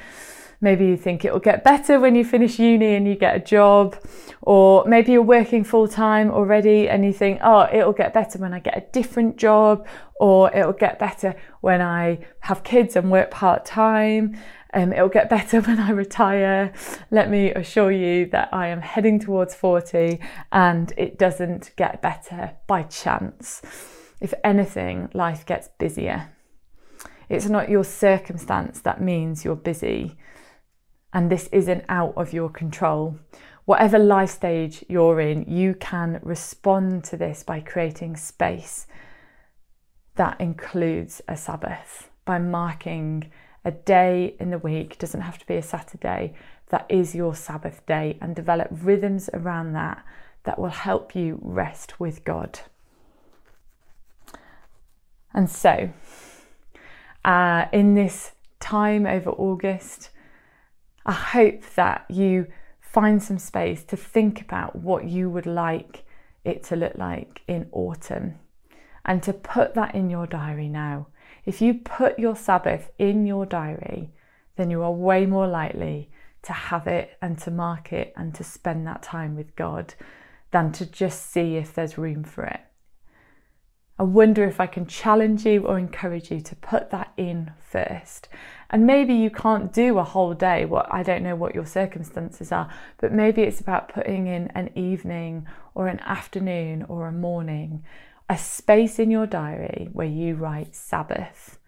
Maybe 0.62 0.86
you 0.86 0.98
think 0.98 1.26
it'll 1.26 1.40
get 1.40 1.64
better 1.64 2.00
when 2.00 2.14
you 2.14 2.24
finish 2.24 2.60
uni 2.60 2.94
and 2.94 3.08
you 3.08 3.16
get 3.16 3.36
a 3.36 3.40
job, 3.40 3.98
or 4.44 4.86
maybe 4.86 5.14
you're 5.14 5.24
working 5.24 5.64
full 5.64 5.88
time 5.88 6.30
already 6.30 6.88
and 6.88 7.04
you 7.04 7.12
think, 7.12 7.40
oh, 7.44 7.68
it'll 7.74 7.92
get 7.92 8.14
better 8.14 8.38
when 8.38 8.54
I 8.54 8.60
get 8.60 8.78
a 8.78 8.86
different 8.92 9.36
job, 9.36 9.88
or 10.20 10.56
it'll 10.56 10.74
get 10.74 11.00
better 11.00 11.36
when 11.62 11.82
I 11.82 12.20
have 12.42 12.64
kids 12.64 12.96
and 12.96 13.10
work 13.10 13.32
part 13.32 13.66
time. 13.66 14.38
Um, 14.74 14.92
it'll 14.92 15.10
get 15.10 15.30
better 15.30 15.62
when 15.68 15.80
I 15.80 15.92
retire. 15.92 16.74
Let 17.12 17.30
me 17.30 17.52
assure 17.52 17.92
you 17.92 18.26
that 18.28 18.50
I 18.52 18.68
am 18.68 18.82
heading 18.82 19.20
towards 19.20 19.54
40 19.56 20.20
and 20.52 20.92
it 20.98 21.20
doesn't 21.20 21.72
get 21.76 22.02
better 22.02 22.56
by 22.68 22.84
chance. 22.84 23.62
If 24.20 24.34
anything, 24.44 25.10
life 25.14 25.46
gets 25.46 25.70
busier. 25.78 26.34
It's 27.30 27.48
not 27.48 27.70
your 27.70 27.84
circumstance 27.84 28.82
that 28.82 29.02
means 29.02 29.46
you're 29.46 29.56
busy 29.56 30.18
and 31.14 31.30
this 31.30 31.48
isn't 31.52 31.86
out 31.90 32.14
of 32.18 32.34
your 32.34 32.50
control. 32.50 33.20
Whatever 33.66 34.00
life 34.00 34.32
stage 34.32 34.84
you're 34.90 35.22
in, 35.22 35.44
you 35.44 35.76
can 35.76 36.20
respond 36.22 37.04
to 37.06 37.18
this 37.18 37.44
by 37.44 37.62
creating 37.62 38.18
space 38.18 38.88
that 40.16 40.40
includes 40.40 41.22
a 41.28 41.38
Sabbath, 41.38 42.10
by 42.26 42.40
marking 42.40 43.32
a 43.66 43.72
day 43.72 44.36
in 44.40 44.50
the 44.50 44.58
week, 44.58 44.98
doesn't 44.98 45.22
have 45.22 45.38
to 45.40 45.46
be 45.46 45.56
a 45.56 45.62
Saturday, 45.62 46.34
that 46.70 46.86
is 46.90 47.16
your 47.16 47.36
Sabbath 47.36 47.86
day, 47.86 48.18
and 48.22 48.36
develop 48.36 48.68
rhythms 48.72 49.30
around 49.34 49.74
that 49.74 50.04
that 50.44 50.60
will 50.60 50.70
help 50.70 51.16
you 51.16 51.40
rest 51.42 52.00
with 52.00 52.24
God. 52.24 52.60
And 55.34 55.50
so, 55.50 55.92
uh, 57.26 57.66
in 57.72 57.96
this 57.96 58.34
time 58.60 59.06
over 59.06 59.30
August, 59.32 60.10
I 61.06 61.14
hope 61.14 61.64
that 61.76 62.06
you 62.10 62.48
find 62.80 63.22
some 63.24 63.40
space 63.40 63.84
to 63.86 63.98
think 63.98 64.42
about 64.42 64.76
what 64.76 65.06
you 65.06 65.30
would 65.30 65.46
like 65.46 66.06
it 66.44 66.64
to 66.64 66.76
look 66.76 66.96
like 66.96 67.42
in 67.48 67.68
autumn 67.72 68.36
and 69.06 69.24
to 69.24 69.34
put 69.34 69.74
that 69.74 69.96
in 69.96 70.10
your 70.10 70.28
diary 70.28 70.70
now. 70.70 71.08
If 71.46 71.62
you 71.62 71.74
put 71.76 72.18
your 72.18 72.36
Sabbath 72.36 72.92
in 72.98 73.26
your 73.26 73.46
diary, 73.46 74.12
then 74.56 74.70
you 74.70 74.82
are 74.84 74.92
way 74.92 75.26
more 75.26 75.48
likely 75.48 76.10
to 76.44 76.54
have 76.54 76.88
it 76.88 77.18
and 77.22 77.38
to 77.40 77.52
mark 77.52 77.92
it 77.92 78.14
and 78.16 78.34
to 78.36 78.44
spend 78.44 78.86
that 78.88 79.04
time 79.04 79.36
with 79.36 79.56
God 79.56 79.94
than 80.52 80.72
to 80.74 80.86
just 80.86 81.32
see 81.32 81.56
if 81.56 81.74
there's 81.74 81.98
room 81.98 82.24
for 82.24 82.44
it. 82.46 82.62
I 83.98 84.04
wonder 84.04 84.44
if 84.44 84.60
I 84.60 84.66
can 84.68 84.88
challenge 84.88 85.46
you 85.46 85.66
or 85.66 85.78
encourage 85.78 86.32
you 86.32 86.42
to 86.42 86.56
put 86.56 86.90
that 86.90 87.14
in 87.16 87.52
first. 87.60 88.28
And 88.70 88.88
maybe 88.88 89.14
you 89.14 89.30
can't 89.30 89.72
do 89.72 90.00
a 90.00 90.04
whole 90.04 90.34
day. 90.34 90.66
What 90.66 90.92
I 90.92 91.04
don't 91.04 91.24
know 91.24 91.36
what 91.36 91.54
your 91.54 91.66
circumstances 91.66 92.52
are, 92.52 92.70
but 92.98 93.14
maybe 93.14 93.44
it's 93.44 93.62
about 93.62 93.94
putting 93.94 94.28
in 94.28 94.48
an 94.56 94.72
evening 94.76 95.46
or 95.76 95.88
an 95.88 96.00
afternoon 96.00 96.84
or 96.90 97.08
a 97.08 97.12
morning, 97.12 97.84
a 98.30 98.38
space 98.38 99.00
in 99.00 99.12
your 99.12 99.28
diary 99.28 99.90
where 99.92 100.08
you 100.08 100.36
write 100.36 100.76
Sabbath 100.76 101.60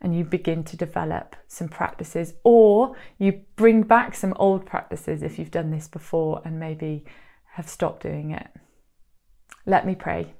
and 0.00 0.16
you 0.16 0.24
begin 0.24 0.64
to 0.64 0.76
develop 0.76 1.36
some 1.48 1.68
practices 1.68 2.34
or 2.44 2.94
you 3.18 3.40
bring 3.56 3.82
back 3.82 4.14
some 4.14 4.34
old 4.36 4.66
practices 4.66 5.22
if 5.22 5.38
you've 5.38 5.50
done 5.50 5.70
this 5.70 5.88
before 5.88 6.42
and 6.44 6.60
maybe 6.60 7.04
have 7.52 7.68
stopped 7.68 8.02
doing 8.02 8.30
it. 8.30 8.48
Let 9.66 9.86
me 9.86 9.94
pray. 9.94 10.34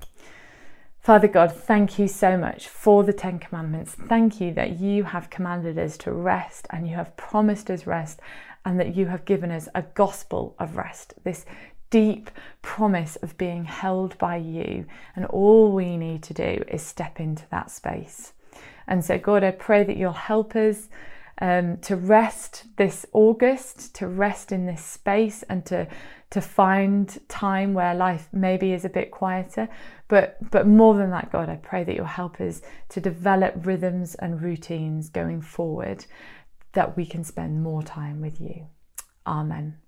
Father 1.01 1.29
God, 1.29 1.53
thank 1.53 1.99
you 1.99 2.09
so 2.09 2.37
much 2.37 2.69
for 2.69 3.05
the 3.05 3.13
Ten 3.13 3.39
Commandments. 3.39 3.95
Thank 3.95 4.41
you 4.41 4.55
that 4.55 4.81
you 4.81 5.05
have 5.05 5.31
commanded 5.31 5.79
us 5.79 5.99
to 5.99 6.13
rest 6.13 6.67
and 6.71 6.89
you 6.89 6.95
have 6.95 7.17
promised 7.17 7.71
us 7.71 7.87
rest 7.87 8.21
and 8.65 8.81
that 8.81 8.97
you 8.97 9.07
have 9.07 9.27
given 9.27 9.51
us 9.51 9.69
a 9.75 9.83
gospel 9.83 10.57
of 10.59 10.77
rest, 10.77 11.15
this 11.23 11.45
deep 11.91 12.31
promise 12.63 13.17
of 13.17 13.37
being 13.39 13.65
held 13.65 14.17
by 14.19 14.37
you. 14.37 14.87
And 15.15 15.27
all 15.27 15.73
we 15.73 15.97
need 15.97 16.23
to 16.25 16.35
do 16.35 16.65
is 16.69 16.83
step 16.83 17.21
into 17.21 17.45
that 17.51 17.71
space. 17.71 18.33
And 18.87 19.05
so, 19.05 19.19
God, 19.19 19.45
I 19.45 19.51
pray 19.51 19.85
that 19.85 19.97
you'll 19.97 20.13
help 20.13 20.57
us 20.57 20.89
um, 21.41 21.79
to 21.79 21.97
rest 21.97 22.65
this 22.77 23.07
August, 23.13 23.95
to 23.97 24.07
rest 24.07 24.53
in 24.53 24.67
this 24.67 24.85
space, 24.85 25.43
and 25.45 25.65
to 25.67 25.89
to 26.31 26.41
find 26.41 27.21
time 27.29 27.75
where 27.75 27.95
life 27.95 28.29
maybe 28.33 28.73
is 28.73 28.85
a 28.85 28.89
bit 28.89 29.11
quieter. 29.11 29.69
But 30.09 30.37
but 30.51 30.67
more 30.67 30.95
than 30.95 31.11
that, 31.11 31.33
God, 31.33 31.49
I 31.49 31.57
pray 31.57 31.85
that 31.85 31.95
you'll 31.95 32.07
help 32.07 32.41
us 32.41 32.63
to 32.91 33.01
develop 33.01 33.55
rhythms 33.67 34.15
and 34.17 34.43
routines 34.43 35.09
going 35.09 35.41
forward, 35.41 36.07
that 36.73 36.97
we 36.97 37.07
can 37.07 37.25
spend 37.25 37.63
more 37.63 37.83
time 37.83 38.21
with 38.21 38.41
you. 38.41 38.67
Amen. 39.27 39.79